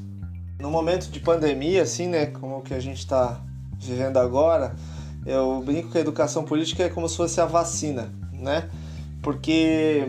No 0.59 0.69
momento 0.69 1.09
de 1.09 1.19
pandemia, 1.19 1.81
assim, 1.81 2.07
né, 2.07 2.27
como 2.27 2.59
o 2.59 2.61
que 2.61 2.73
a 2.73 2.79
gente 2.79 2.99
está 2.99 3.43
vivendo 3.79 4.17
agora, 4.17 4.75
eu 5.25 5.61
brinco 5.65 5.89
que 5.89 5.97
a 5.97 6.01
educação 6.01 6.43
política 6.43 6.83
é 6.83 6.89
como 6.89 7.09
se 7.09 7.17
fosse 7.17 7.41
a 7.41 7.45
vacina, 7.45 8.13
né? 8.31 8.69
Porque, 9.21 10.05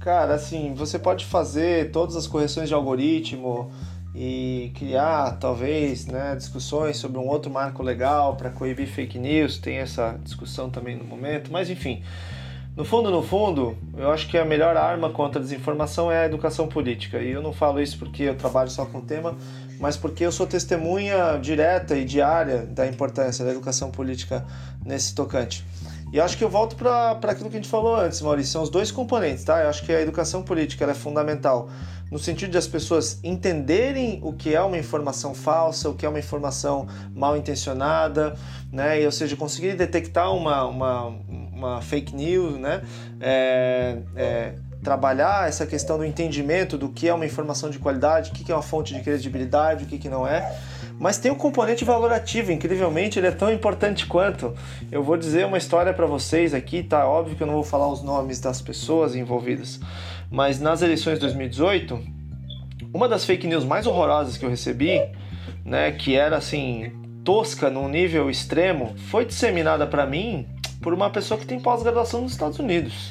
cara, 0.00 0.34
assim, 0.34 0.74
você 0.74 0.98
pode 0.98 1.24
fazer 1.26 1.90
todas 1.92 2.16
as 2.16 2.26
correções 2.26 2.68
de 2.68 2.74
algoritmo 2.74 3.70
e 4.14 4.72
criar, 4.74 5.38
talvez, 5.38 6.06
né, 6.06 6.34
discussões 6.34 6.96
sobre 6.96 7.18
um 7.18 7.28
outro 7.28 7.50
marco 7.50 7.82
legal 7.82 8.34
para 8.34 8.50
coibir 8.50 8.88
fake 8.88 9.18
news, 9.18 9.58
tem 9.58 9.76
essa 9.76 10.18
discussão 10.24 10.68
também 10.70 10.96
no 10.96 11.04
momento, 11.04 11.52
mas 11.52 11.70
enfim. 11.70 12.02
No 12.76 12.84
fundo, 12.84 13.10
no 13.10 13.22
fundo, 13.22 13.76
eu 13.96 14.10
acho 14.10 14.28
que 14.28 14.38
a 14.38 14.44
melhor 14.44 14.76
arma 14.76 15.10
contra 15.10 15.38
a 15.38 15.42
desinformação 15.42 16.10
é 16.10 16.22
a 16.22 16.26
educação 16.26 16.68
política. 16.68 17.18
E 17.18 17.30
eu 17.30 17.42
não 17.42 17.52
falo 17.52 17.80
isso 17.80 17.98
porque 17.98 18.22
eu 18.22 18.36
trabalho 18.36 18.70
só 18.70 18.86
com 18.86 18.98
o 18.98 19.02
tema, 19.02 19.36
mas 19.78 19.96
porque 19.96 20.24
eu 20.24 20.32
sou 20.32 20.46
testemunha 20.46 21.36
direta 21.36 21.96
e 21.96 22.04
diária 22.04 22.64
da 22.64 22.86
importância 22.86 23.44
da 23.44 23.50
educação 23.50 23.90
política 23.90 24.46
nesse 24.84 25.14
tocante. 25.14 25.64
E 26.12 26.20
acho 26.20 26.36
que 26.36 26.42
eu 26.42 26.48
volto 26.48 26.74
para 26.74 27.12
aquilo 27.12 27.48
que 27.48 27.56
a 27.56 27.60
gente 27.60 27.68
falou 27.68 27.94
antes, 27.94 28.20
Maurício, 28.20 28.52
são 28.52 28.62
os 28.62 28.70
dois 28.70 28.90
componentes, 28.90 29.44
tá? 29.44 29.62
Eu 29.62 29.68
acho 29.68 29.84
que 29.84 29.92
a 29.92 30.00
educação 30.00 30.42
política 30.42 30.84
é 30.84 30.94
fundamental 30.94 31.68
no 32.10 32.18
sentido 32.18 32.50
de 32.50 32.58
as 32.58 32.66
pessoas 32.66 33.20
entenderem 33.22 34.20
o 34.22 34.32
que 34.32 34.52
é 34.52 34.60
uma 34.60 34.76
informação 34.76 35.32
falsa, 35.32 35.88
o 35.88 35.94
que 35.94 36.04
é 36.04 36.08
uma 36.08 36.18
informação 36.18 36.88
mal 37.14 37.36
intencionada, 37.36 38.34
né? 38.72 39.00
E, 39.00 39.06
ou 39.06 39.12
seja, 39.12 39.36
conseguir 39.36 39.74
detectar 39.76 40.34
uma, 40.34 40.64
uma, 40.64 41.06
uma 41.52 41.82
fake 41.82 42.14
news, 42.14 42.58
né? 42.58 42.82
É, 43.20 43.98
é, 44.16 44.54
trabalhar 44.82 45.48
essa 45.48 45.66
questão 45.66 45.98
do 45.98 46.04
entendimento 46.04 46.76
do 46.76 46.88
que 46.88 47.06
é 47.06 47.14
uma 47.14 47.26
informação 47.26 47.70
de 47.70 47.78
qualidade, 47.78 48.30
o 48.30 48.32
que 48.32 48.50
é 48.50 48.54
uma 48.54 48.62
fonte 48.62 48.94
de 48.94 49.00
credibilidade, 49.00 49.84
o 49.84 49.86
que 49.86 50.08
não 50.08 50.26
é, 50.26 50.58
mas 51.00 51.16
tem 51.16 51.32
um 51.32 51.34
componente 51.34 51.82
valorativo, 51.82 52.52
incrivelmente 52.52 53.18
ele 53.18 53.26
é 53.26 53.30
tão 53.30 53.50
importante 53.50 54.04
quanto. 54.04 54.54
Eu 54.92 55.02
vou 55.02 55.16
dizer 55.16 55.46
uma 55.46 55.56
história 55.56 55.94
para 55.94 56.04
vocês 56.04 56.52
aqui, 56.52 56.82
tá? 56.82 57.08
Óbvio 57.08 57.34
que 57.34 57.42
eu 57.42 57.46
não 57.46 57.54
vou 57.54 57.64
falar 57.64 57.90
os 57.90 58.02
nomes 58.02 58.38
das 58.38 58.60
pessoas 58.60 59.16
envolvidas, 59.16 59.80
mas 60.30 60.60
nas 60.60 60.82
eleições 60.82 61.14
de 61.14 61.20
2018, 61.20 61.98
uma 62.92 63.08
das 63.08 63.24
fake 63.24 63.46
news 63.46 63.64
mais 63.64 63.86
horrorosas 63.86 64.36
que 64.36 64.44
eu 64.44 64.50
recebi, 64.50 65.00
né, 65.64 65.90
que 65.90 66.14
era 66.14 66.36
assim, 66.36 66.92
tosca 67.24 67.70
num 67.70 67.88
nível 67.88 68.28
extremo, 68.28 68.94
foi 69.08 69.24
disseminada 69.24 69.86
para 69.86 70.04
mim 70.04 70.46
por 70.82 70.92
uma 70.92 71.08
pessoa 71.08 71.40
que 71.40 71.46
tem 71.46 71.58
pós-graduação 71.58 72.20
nos 72.20 72.32
Estados 72.32 72.58
Unidos. 72.58 73.10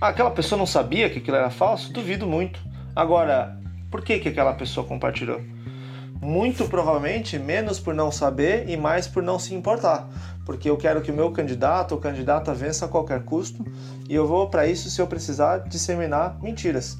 Ah, 0.00 0.08
aquela 0.08 0.30
pessoa 0.30 0.56
não 0.56 0.66
sabia 0.66 1.10
que 1.10 1.18
aquilo 1.18 1.36
era 1.36 1.50
falso? 1.50 1.92
Duvido 1.92 2.28
muito. 2.28 2.60
Agora, 2.94 3.58
por 3.90 4.02
que, 4.02 4.20
que 4.20 4.28
aquela 4.28 4.52
pessoa 4.52 4.86
compartilhou? 4.86 5.40
Muito 6.24 6.66
provavelmente 6.68 7.38
menos 7.38 7.78
por 7.78 7.94
não 7.94 8.10
saber 8.10 8.66
e 8.66 8.78
mais 8.78 9.06
por 9.06 9.22
não 9.22 9.38
se 9.38 9.54
importar, 9.54 10.08
porque 10.46 10.70
eu 10.70 10.76
quero 10.78 11.02
que 11.02 11.10
o 11.10 11.14
meu 11.14 11.30
candidato 11.30 11.92
ou 11.92 12.00
candidata 12.00 12.54
vença 12.54 12.86
a 12.86 12.88
qualquer 12.88 13.24
custo 13.24 13.62
e 14.08 14.14
eu 14.14 14.26
vou 14.26 14.48
para 14.48 14.66
isso 14.66 14.88
se 14.88 15.02
eu 15.02 15.06
precisar 15.06 15.58
disseminar 15.68 16.38
mentiras. 16.42 16.96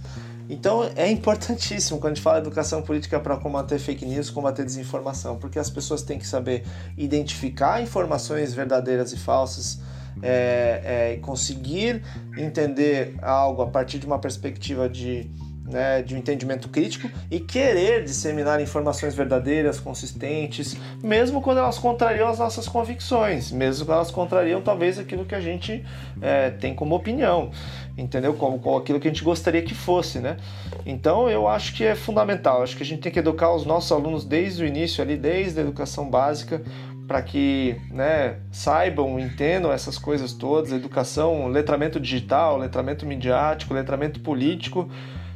Então 0.47 0.85
é 0.95 1.11
importantíssimo 1.11 1.99
quando 1.99 2.13
a 2.13 2.15
gente 2.17 2.23
fala 2.23 2.37
educação 2.37 2.83
política 2.83 3.19
para 3.19 3.35
combater 3.39 3.79
fake 3.79 4.05
news, 4.05 4.29
combater 4.29 4.63
desinformação, 4.63 5.39
porque 5.39 5.59
as 5.59 5.71
pessoas 5.71 6.03
têm 6.03 6.19
que 6.19 6.27
saber 6.27 6.63
identificar 6.95 7.83
informações 7.83 8.53
verdadeiras 8.53 9.11
e 9.15 9.17
falsas, 9.17 9.81
é, 10.23 11.15
é, 11.15 11.19
conseguir 11.23 12.03
entender 12.37 13.15
algo 13.23 13.63
a 13.63 13.69
partir 13.69 13.99
de 13.99 14.05
uma 14.05 14.19
perspectiva 14.19 14.87
de 14.87 15.31
né, 15.65 16.03
de 16.03 16.15
um 16.15 16.19
entendimento 16.19 16.69
crítico 16.69 17.11
e 17.31 17.41
querer 17.41 18.05
disseminar 18.05 18.61
informações 18.61 19.15
verdadeiras, 19.15 19.81
consistentes, 19.81 20.77
mesmo 21.03 21.41
quando 21.41 21.59
elas 21.59 21.79
contrariam 21.79 22.29
as 22.29 22.39
nossas 22.39 22.69
convicções, 22.69 23.51
mesmo 23.51 23.87
quando 23.87 23.97
elas 23.97 24.11
contrariam 24.11 24.61
talvez 24.61 24.99
aquilo 24.99 25.25
que 25.25 25.35
a 25.35 25.41
gente 25.41 25.85
é, 26.21 26.51
tem 26.51 26.75
como 26.75 26.95
opinião, 26.95 27.51
entendeu? 27.97 28.35
Como, 28.35 28.59
como 28.59 28.77
aquilo 28.77 29.01
que 29.01 29.09
a 29.09 29.11
gente 29.11 29.25
gostaria 29.25 29.63
que 29.63 29.75
fosse, 29.75 30.19
né? 30.19 30.37
Então 30.85 31.29
eu 31.29 31.49
acho 31.49 31.75
que 31.75 31.85
é 31.85 31.95
fundamental, 31.95 32.63
acho 32.63 32.77
que 32.77 32.83
a 32.83 32.87
gente 32.87 33.01
tem 33.01 33.11
que 33.11 33.19
educar 33.19 33.55
os 33.55 33.65
nossos 33.65 33.91
alunos 33.91 34.25
desde 34.25 34.63
o 34.63 34.67
início 34.67 35.03
ali, 35.03 35.17
desde 35.17 35.59
a 35.61 35.63
educação 35.63 36.11
básica, 36.11 36.63
para 37.07 37.21
que 37.23 37.77
né, 37.91 38.39
saibam, 38.51 39.19
entendam 39.19 39.71
essas 39.71 39.99
coisas 39.99 40.33
todas, 40.33 40.73
educação, 40.73 41.49
letramento 41.49 42.01
digital, 42.01 42.57
letramento 42.57 43.05
midiático, 43.05 43.75
letramento 43.75 44.21
político, 44.21 44.89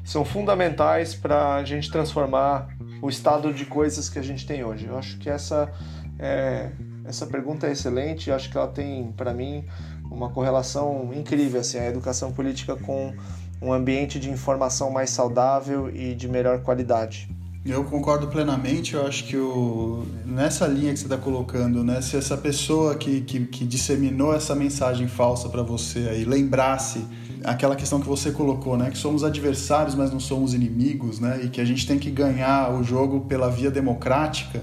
são 0.09 0.25
fundamentais 0.25 1.14
para 1.14 1.57
a 1.57 1.64
gente 1.64 1.90
transformar 1.90 2.75
o 3.03 3.11
estado 3.11 3.53
de 3.53 3.66
coisas 3.66 4.09
que 4.09 4.18
a 4.18 4.23
gente 4.23 4.47
tem 4.47 4.64
hoje. 4.64 4.87
Eu 4.87 4.97
acho 4.97 5.18
que 5.18 5.29
essa, 5.29 5.71
é, 6.18 6.71
essa 7.05 7.27
pergunta 7.27 7.66
é 7.66 7.73
excelente, 7.73 8.31
eu 8.31 8.35
acho 8.35 8.51
que 8.51 8.57
ela 8.57 8.68
tem, 8.68 9.12
para 9.12 9.35
mim, 9.35 9.66
uma 10.11 10.31
correlação 10.31 11.11
incrível, 11.14 11.61
assim, 11.61 11.79
a 11.79 11.87
educação 11.87 12.33
política 12.33 12.75
com 12.75 13.12
um 13.61 13.71
ambiente 13.71 14.18
de 14.18 14.31
informação 14.31 14.90
mais 14.90 15.11
saudável 15.11 15.94
e 15.94 16.14
de 16.14 16.27
melhor 16.27 16.62
qualidade. 16.62 17.29
Eu 17.66 17.85
concordo 17.85 18.29
plenamente, 18.29 18.94
eu 18.94 19.07
acho 19.07 19.25
que 19.25 19.37
o, 19.37 20.07
nessa 20.25 20.66
linha 20.66 20.90
que 20.94 21.01
você 21.01 21.05
está 21.05 21.18
colocando, 21.18 21.85
né, 21.85 22.01
se 22.01 22.16
essa 22.16 22.35
pessoa 22.35 22.94
que, 22.94 23.21
que, 23.21 23.44
que 23.44 23.62
disseminou 23.62 24.35
essa 24.35 24.55
mensagem 24.55 25.07
falsa 25.07 25.51
para 25.51 25.62
você 25.62 26.09
aí 26.09 26.25
lembrasse 26.25 27.05
aquela 27.44 27.77
questão 27.77 28.01
que 28.01 28.07
você 28.07 28.31
colocou, 28.31 28.77
né? 28.77 28.90
Que 28.90 28.98
somos 28.98 29.24
adversários, 29.24 29.94
mas 29.94 30.12
não 30.12 30.20
somos 30.20 30.55
inimigos, 30.55 31.20
né? 31.20 31.40
E 31.44 31.48
que 31.48 31.61
a 31.61 31.64
gente 31.64 31.87
tem 31.87 31.98
que 31.98 32.11
ganhar 32.11 32.72
o 32.72 32.83
jogo 32.83 33.20
pela 33.22 33.51
via 33.51 33.70
democrática. 33.70 34.62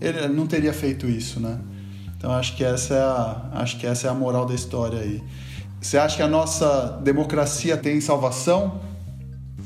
Ele 0.00 0.28
não 0.28 0.46
teria 0.46 0.72
feito 0.72 1.06
isso, 1.06 1.40
né? 1.40 1.58
Então 2.16 2.30
acho 2.32 2.56
que 2.56 2.64
essa 2.64 2.94
é 2.94 3.00
a, 3.00 3.50
acho 3.60 3.78
que 3.78 3.86
essa 3.86 4.08
é 4.08 4.10
a 4.10 4.14
moral 4.14 4.46
da 4.46 4.54
história 4.54 5.00
aí. 5.00 5.22
Você 5.80 5.98
acha 5.98 6.16
que 6.16 6.22
a 6.22 6.28
nossa 6.28 6.98
democracia 7.02 7.76
tem 7.76 8.00
salvação? 8.00 8.80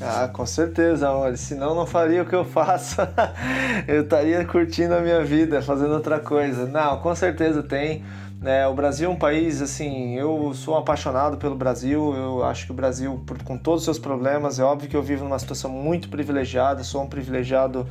Ah, 0.01 0.29
com 0.29 0.47
certeza, 0.47 1.09
amor. 1.09 1.37
Senão 1.37 1.75
não 1.75 1.87
faria 1.87 2.23
o 2.23 2.27
que 2.27 2.35
eu 2.35 2.45
faço. 2.45 2.97
eu 3.87 4.03
estaria 4.03 4.45
curtindo 4.45 4.95
a 4.95 5.01
minha 5.01 5.23
vida, 5.25 5.61
fazendo 5.61 5.93
outra 5.93 6.19
coisa. 6.19 6.67
Não, 6.67 6.99
com 7.01 7.15
certeza 7.15 7.63
tem. 7.63 8.03
É, 8.43 8.67
o 8.67 8.73
Brasil 8.73 9.11
é 9.11 9.13
um 9.13 9.17
país, 9.17 9.61
assim, 9.61 10.17
eu 10.17 10.55
sou 10.55 10.75
apaixonado 10.75 11.37
pelo 11.37 11.55
Brasil, 11.55 12.15
eu 12.15 12.43
acho 12.43 12.65
que 12.65 12.73
o 12.73 12.75
Brasil, 12.75 13.23
com 13.45 13.59
todos 13.59 13.81
os 13.81 13.85
seus 13.85 13.99
problemas, 13.99 14.59
é 14.59 14.65
óbvio 14.65 14.89
que 14.89 14.97
eu 14.97 15.03
vivo 15.03 15.25
numa 15.25 15.39
situação 15.39 15.71
muito 15.71 16.09
privilegiada, 16.09 16.83
sou 16.83 17.03
um 17.03 17.07
privilegiado 17.07 17.87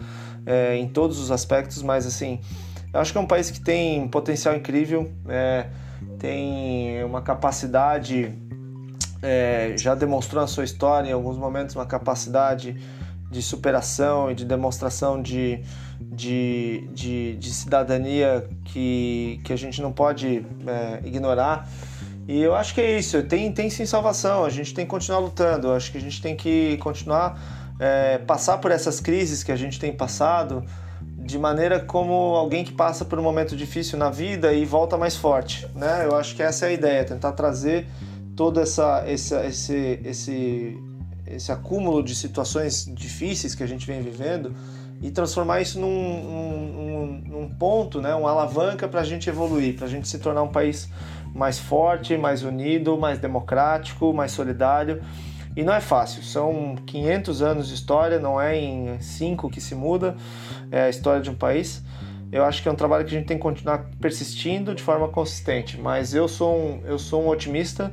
é, 0.47 0.75
em 0.75 0.87
todos 0.87 1.19
os 1.19 1.29
aspectos, 1.29 1.83
mas, 1.83 2.07
assim, 2.07 2.39
eu 2.91 2.99
acho 2.99 3.11
que 3.11 3.17
é 3.19 3.21
um 3.21 3.27
país 3.27 3.51
que 3.51 3.59
tem 3.59 4.07
potencial 4.07 4.55
incrível, 4.55 5.11
é, 5.27 5.67
tem 6.17 7.03
uma 7.03 7.21
capacidade, 7.21 8.33
é, 9.21 9.75
já 9.77 9.93
demonstrou 9.93 10.41
na 10.41 10.47
sua 10.47 10.63
história, 10.63 11.09
em 11.09 11.13
alguns 11.13 11.37
momentos, 11.37 11.75
uma 11.75 11.85
capacidade 11.85 12.75
de 13.29 13.41
superação 13.41 14.31
e 14.31 14.35
de 14.35 14.45
demonstração 14.45 15.21
de 15.21 15.63
de, 16.01 16.87
de, 16.93 17.35
de 17.35 17.53
cidadania 17.53 18.47
que, 18.65 19.39
que 19.43 19.53
a 19.53 19.55
gente 19.55 19.81
não 19.81 19.91
pode 19.91 20.45
é, 20.65 20.99
ignorar. 21.05 21.67
E 22.27 22.41
eu 22.41 22.55
acho 22.55 22.73
que 22.73 22.81
é 22.81 22.97
isso, 22.99 23.21
tem, 23.23 23.51
tem 23.51 23.69
sim 23.69 23.85
salvação, 23.85 24.45
a 24.45 24.49
gente 24.49 24.73
tem 24.73 24.85
que 24.85 24.91
continuar 24.91 25.19
lutando, 25.19 25.71
acho 25.71 25.91
que 25.91 25.97
a 25.97 26.01
gente 26.01 26.21
tem 26.21 26.35
que 26.35 26.77
continuar 26.77 27.39
é, 27.79 28.19
passar 28.19 28.59
por 28.59 28.69
essas 28.69 28.99
crises 28.99 29.43
que 29.43 29.51
a 29.51 29.55
gente 29.55 29.79
tem 29.79 29.91
passado 29.91 30.63
de 31.01 31.39
maneira 31.39 31.79
como 31.79 32.13
alguém 32.35 32.63
que 32.63 32.71
passa 32.71 33.03
por 33.03 33.17
um 33.19 33.23
momento 33.23 33.55
difícil 33.55 33.97
na 33.97 34.09
vida 34.09 34.53
e 34.53 34.63
volta 34.65 34.97
mais 34.97 35.15
forte, 35.15 35.67
né? 35.75 36.05
Eu 36.05 36.15
acho 36.15 36.35
que 36.35 36.43
essa 36.43 36.65
é 36.65 36.69
a 36.69 36.71
ideia, 36.71 37.03
tentar 37.03 37.31
trazer 37.31 37.87
todo 38.35 38.59
essa, 38.59 39.03
essa, 39.07 39.45
esse, 39.45 39.99
esse, 40.03 40.77
esse 41.29 41.51
acúmulo 41.51 42.03
de 42.03 42.15
situações 42.15 42.85
difíceis 42.93 43.55
que 43.55 43.63
a 43.63 43.67
gente 43.67 43.85
vem 43.85 44.01
vivendo 44.01 44.53
e 45.01 45.11
transformar 45.11 45.61
isso 45.61 45.79
num, 45.79 45.87
num, 45.87 47.23
num 47.25 47.49
ponto, 47.49 48.01
né, 48.01 48.13
uma 48.13 48.29
alavanca 48.31 48.87
para 48.87 49.01
a 49.01 49.03
gente 49.03 49.29
evoluir, 49.29 49.75
para 49.75 49.85
a 49.85 49.89
gente 49.89 50.07
se 50.07 50.19
tornar 50.19 50.43
um 50.43 50.49
país 50.49 50.89
mais 51.33 51.57
forte, 51.57 52.17
mais 52.17 52.43
unido, 52.43 52.97
mais 52.97 53.17
democrático, 53.19 54.13
mais 54.13 54.31
solidário. 54.31 55.01
E 55.55 55.63
não 55.63 55.73
é 55.73 55.81
fácil, 55.81 56.21
são 56.23 56.75
500 56.85 57.41
anos 57.41 57.67
de 57.67 57.73
história, 57.73 58.19
não 58.19 58.39
é 58.39 58.57
em 58.57 58.99
5 58.99 59.49
que 59.49 59.59
se 59.59 59.73
muda 59.73 60.15
é 60.71 60.83
a 60.83 60.89
história 60.89 61.21
de 61.21 61.29
um 61.29 61.35
país. 61.35 61.83
Eu 62.31 62.45
acho 62.45 62.61
que 62.61 62.69
é 62.69 62.71
um 62.71 62.75
trabalho 62.75 63.03
que 63.05 63.15
a 63.15 63.17
gente 63.17 63.27
tem 63.27 63.37
que 63.37 63.43
continuar 63.43 63.89
persistindo 63.99 64.75
de 64.75 64.83
forma 64.83 65.07
consistente, 65.07 65.79
mas 65.79 66.13
eu 66.13 66.27
sou 66.27 66.55
um, 66.55 66.81
eu 66.85 66.99
sou 66.99 67.23
um 67.23 67.27
otimista. 67.27 67.91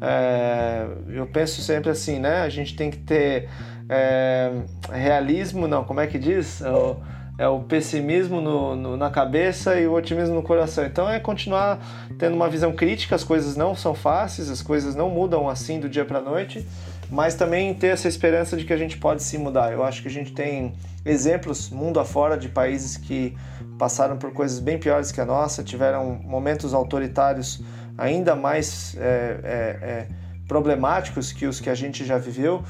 É, 0.00 0.86
eu 1.08 1.26
penso 1.26 1.60
sempre 1.60 1.90
assim, 1.90 2.18
né? 2.18 2.42
A 2.42 2.48
gente 2.48 2.76
tem 2.76 2.90
que 2.90 2.98
ter 2.98 3.48
é, 3.88 4.52
realismo, 4.92 5.66
não, 5.66 5.84
como 5.84 6.00
é 6.00 6.06
que 6.06 6.18
diz? 6.18 6.60
É 6.60 6.70
o, 6.70 6.96
é 7.38 7.48
o 7.48 7.60
pessimismo 7.60 8.40
no, 8.40 8.76
no, 8.76 8.96
na 8.96 9.10
cabeça 9.10 9.80
e 9.80 9.86
o 9.86 9.94
otimismo 9.94 10.34
no 10.34 10.42
coração. 10.42 10.84
Então 10.84 11.08
é 11.08 11.18
continuar 11.18 11.78
tendo 12.18 12.34
uma 12.34 12.48
visão 12.48 12.72
crítica, 12.72 13.14
as 13.14 13.24
coisas 13.24 13.56
não 13.56 13.74
são 13.74 13.94
fáceis, 13.94 14.50
as 14.50 14.62
coisas 14.62 14.94
não 14.94 15.08
mudam 15.08 15.48
assim 15.48 15.80
do 15.80 15.88
dia 15.88 16.04
para 16.04 16.20
noite, 16.20 16.66
mas 17.10 17.34
também 17.34 17.72
ter 17.74 17.88
essa 17.88 18.08
esperança 18.08 18.56
de 18.56 18.64
que 18.64 18.72
a 18.72 18.76
gente 18.76 18.98
pode 18.98 19.22
se 19.22 19.38
mudar. 19.38 19.72
Eu 19.72 19.84
acho 19.84 20.02
que 20.02 20.08
a 20.08 20.10
gente 20.10 20.32
tem 20.32 20.74
exemplos 21.04 21.70
mundo 21.70 21.98
afora 21.98 22.36
de 22.36 22.48
países 22.48 22.96
que 22.96 23.36
passaram 23.78 24.18
por 24.18 24.32
coisas 24.32 24.58
bem 24.58 24.78
piores 24.78 25.10
que 25.10 25.20
a 25.20 25.24
nossa, 25.24 25.62
tiveram 25.62 26.20
momentos 26.24 26.74
autoritários 26.74 27.62
ainda 27.98 28.34
mais 28.34 28.96
é, 28.96 29.40
é, 29.42 29.88
é 29.88 30.08
problemáticos 30.46 31.30
que 31.30 31.46
os 31.46 31.60
que 31.60 31.68
a 31.68 31.74
gente 31.74 32.04
já 32.06 32.16
viveu 32.16 32.64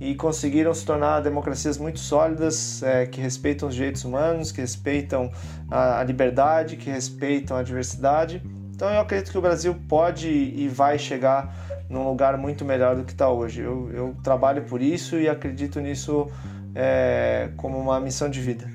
e 0.00 0.16
conseguiram 0.16 0.74
se 0.74 0.84
tornar 0.84 1.20
democracias 1.20 1.78
muito 1.78 2.00
sólidas, 2.00 2.82
é, 2.82 3.06
que 3.06 3.20
respeitam 3.20 3.68
os 3.68 3.74
direitos 3.74 4.04
humanos, 4.04 4.50
que 4.50 4.60
respeitam 4.60 5.30
a, 5.70 6.00
a, 6.00 6.02
liberdade, 6.02 6.76
que 6.76 6.90
respeitam 6.90 7.56
a 7.56 7.62
diversidade. 7.62 8.42
Então 8.74 8.90
eu 8.90 9.00
acredito 9.00 9.30
que 9.30 9.38
o 9.38 9.40
Brasil 9.40 9.76
pode 9.88 10.28
e 10.28 10.68
vai 10.68 10.98
chegar 10.98 11.54
num 11.88 12.08
lugar 12.08 12.36
muito 12.36 12.64
melhor 12.64 12.96
do 12.96 13.04
que 13.04 13.12
está 13.12 13.28
hoje. 13.28 13.60
Eu, 13.60 13.90
eu, 13.92 14.16
trabalho 14.24 14.62
por 14.62 14.82
isso 14.82 15.16
e 15.16 15.28
acredito 15.28 15.78
nisso 15.80 16.28
é, 16.74 17.50
como 17.56 17.78
uma 17.78 18.00
missão 18.00 18.28
de 18.28 18.40
vida. 18.40 18.71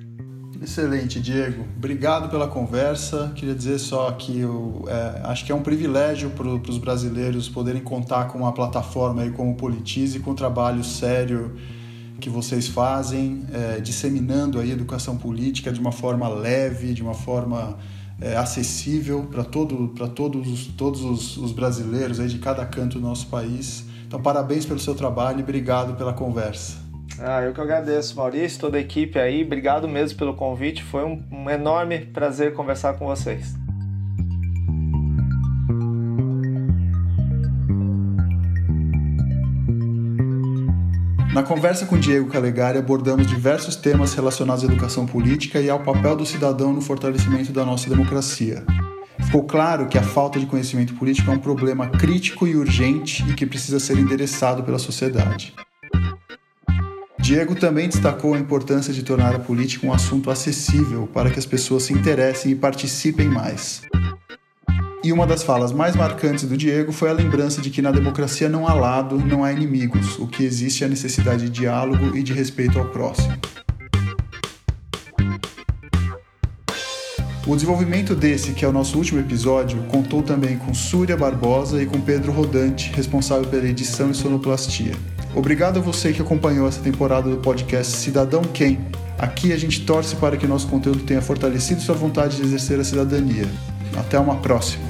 Excelente, 0.61 1.19
Diego. 1.19 1.65
Obrigado 1.77 2.29
pela 2.29 2.47
conversa. 2.47 3.31
Queria 3.35 3.53
dizer 3.53 3.79
só 3.79 4.11
que 4.11 4.39
eu 4.39 4.85
é, 4.87 5.21
acho 5.25 5.45
que 5.45 5.51
é 5.51 5.55
um 5.55 5.61
privilégio 5.61 6.29
para 6.31 6.47
os 6.47 6.77
brasileiros 6.77 7.47
poderem 7.47 7.81
contar 7.81 8.25
com 8.25 8.39
uma 8.39 8.53
plataforma 8.53 9.21
aí 9.21 9.31
como 9.31 9.55
Politize, 9.55 10.19
com 10.19 10.31
o 10.31 10.35
trabalho 10.35 10.83
sério 10.83 11.55
que 12.19 12.29
vocês 12.29 12.67
fazem, 12.67 13.45
é, 13.53 13.79
disseminando 13.79 14.59
aí 14.59 14.71
educação 14.71 15.15
política 15.15 15.71
de 15.71 15.79
uma 15.79 15.91
forma 15.91 16.27
leve, 16.27 16.93
de 16.93 17.03
uma 17.03 17.13
forma 17.13 17.77
é, 18.19 18.35
acessível 18.35 19.27
para 19.31 19.43
todo, 19.43 19.89
todos, 20.15 20.67
todos 20.75 21.03
os, 21.03 21.37
os 21.37 21.51
brasileiros 21.51 22.19
aí 22.19 22.27
de 22.27 22.39
cada 22.39 22.65
canto 22.65 22.99
do 22.99 23.05
nosso 23.05 23.27
país. 23.27 23.85
Então, 24.07 24.21
parabéns 24.21 24.65
pelo 24.65 24.79
seu 24.79 24.95
trabalho 24.95 25.39
e 25.39 25.43
obrigado 25.43 25.95
pela 25.95 26.13
conversa. 26.13 26.86
Ah, 27.19 27.41
eu 27.41 27.53
que 27.53 27.59
agradeço, 27.59 28.15
Maurício, 28.15 28.59
toda 28.59 28.77
a 28.77 28.79
equipe 28.81 29.17
aí. 29.17 29.43
Obrigado 29.43 29.87
mesmo 29.87 30.17
pelo 30.17 30.35
convite. 30.35 30.83
Foi 30.83 31.03
um, 31.03 31.23
um 31.31 31.49
enorme 31.49 31.99
prazer 31.99 32.53
conversar 32.53 32.93
com 32.93 33.07
vocês. 33.07 33.55
Na 41.33 41.43
conversa 41.43 41.85
com 41.85 41.99
Diego 41.99 42.29
Calegari, 42.29 42.79
abordamos 42.79 43.27
diversos 43.27 43.75
temas 43.75 44.13
relacionados 44.15 44.63
à 44.63 44.67
educação 44.67 45.05
política 45.05 45.59
e 45.59 45.69
ao 45.69 45.79
papel 45.79 46.15
do 46.15 46.25
cidadão 46.25 46.73
no 46.73 46.81
fortalecimento 46.81 47.51
da 47.51 47.63
nossa 47.63 47.87
democracia. 47.89 48.63
Ficou 49.23 49.43
claro 49.43 49.87
que 49.87 49.97
a 49.97 50.03
falta 50.03 50.39
de 50.39 50.45
conhecimento 50.45 50.95
político 50.95 51.29
é 51.29 51.33
um 51.33 51.39
problema 51.39 51.89
crítico 51.89 52.47
e 52.47 52.55
urgente 52.55 53.23
e 53.29 53.33
que 53.33 53.45
precisa 53.45 53.79
ser 53.79 53.97
endereçado 53.97 54.63
pela 54.63 54.79
sociedade. 54.79 55.53
Diego 57.27 57.55
também 57.55 57.89
destacou 57.89 58.35
a 58.35 58.39
importância 58.39 58.93
de 58.93 59.03
tornar 59.03 59.35
a 59.35 59.39
política 59.39 59.85
um 59.85 59.91
assunto 59.91 60.31
acessível 60.31 61.09
para 61.13 61.29
que 61.29 61.37
as 61.37 61.45
pessoas 61.45 61.83
se 61.83 61.91
interessem 61.91 62.53
e 62.53 62.55
participem 62.55 63.27
mais. 63.27 63.81
E 65.03 65.11
uma 65.11 65.27
das 65.27 65.43
falas 65.43 65.73
mais 65.73 65.93
marcantes 65.93 66.45
do 66.45 66.55
Diego 66.55 66.93
foi 66.93 67.09
a 67.09 67.13
lembrança 67.13 67.61
de 67.61 67.69
que 67.69 67.81
na 67.81 67.91
democracia 67.91 68.47
não 68.47 68.65
há 68.65 68.73
lado, 68.73 69.17
não 69.17 69.43
há 69.43 69.51
inimigos, 69.51 70.17
o 70.17 70.25
que 70.25 70.45
existe 70.45 70.85
é 70.85 70.87
a 70.87 70.89
necessidade 70.89 71.43
de 71.43 71.49
diálogo 71.49 72.15
e 72.15 72.23
de 72.23 72.31
respeito 72.31 72.79
ao 72.79 72.85
próximo. 72.85 73.37
O 77.45 77.55
desenvolvimento 77.55 78.15
desse, 78.15 78.53
que 78.53 78.63
é 78.63 78.67
o 78.69 78.71
nosso 78.71 78.97
último 78.97 79.19
episódio, 79.19 79.83
contou 79.89 80.23
também 80.23 80.57
com 80.57 80.73
Súria 80.73 81.17
Barbosa 81.17 81.83
e 81.83 81.85
com 81.85 81.99
Pedro 81.99 82.31
Rodante, 82.31 82.89
responsável 82.95 83.49
pela 83.49 83.67
edição 83.67 84.11
e 84.11 84.13
sonoplastia. 84.13 84.93
Obrigado 85.37 85.77
a 85.77 85.81
você 85.83 86.11
que 86.11 86.19
acompanhou 86.19 86.67
essa 86.67 86.81
temporada 86.81 87.29
do 87.29 87.37
podcast 87.37 87.95
Cidadão 87.95 88.41
Quem. 88.41 88.79
Aqui 89.19 89.53
a 89.53 89.57
gente 89.57 89.85
torce 89.85 90.15
para 90.15 90.35
que 90.35 90.47
nosso 90.47 90.67
conteúdo 90.67 91.03
tenha 91.03 91.21
fortalecido 91.21 91.79
sua 91.79 91.93
vontade 91.93 92.37
de 92.37 92.41
exercer 92.41 92.79
a 92.79 92.83
cidadania. 92.83 93.45
Até 93.95 94.17
uma 94.17 94.37
próxima! 94.37 94.83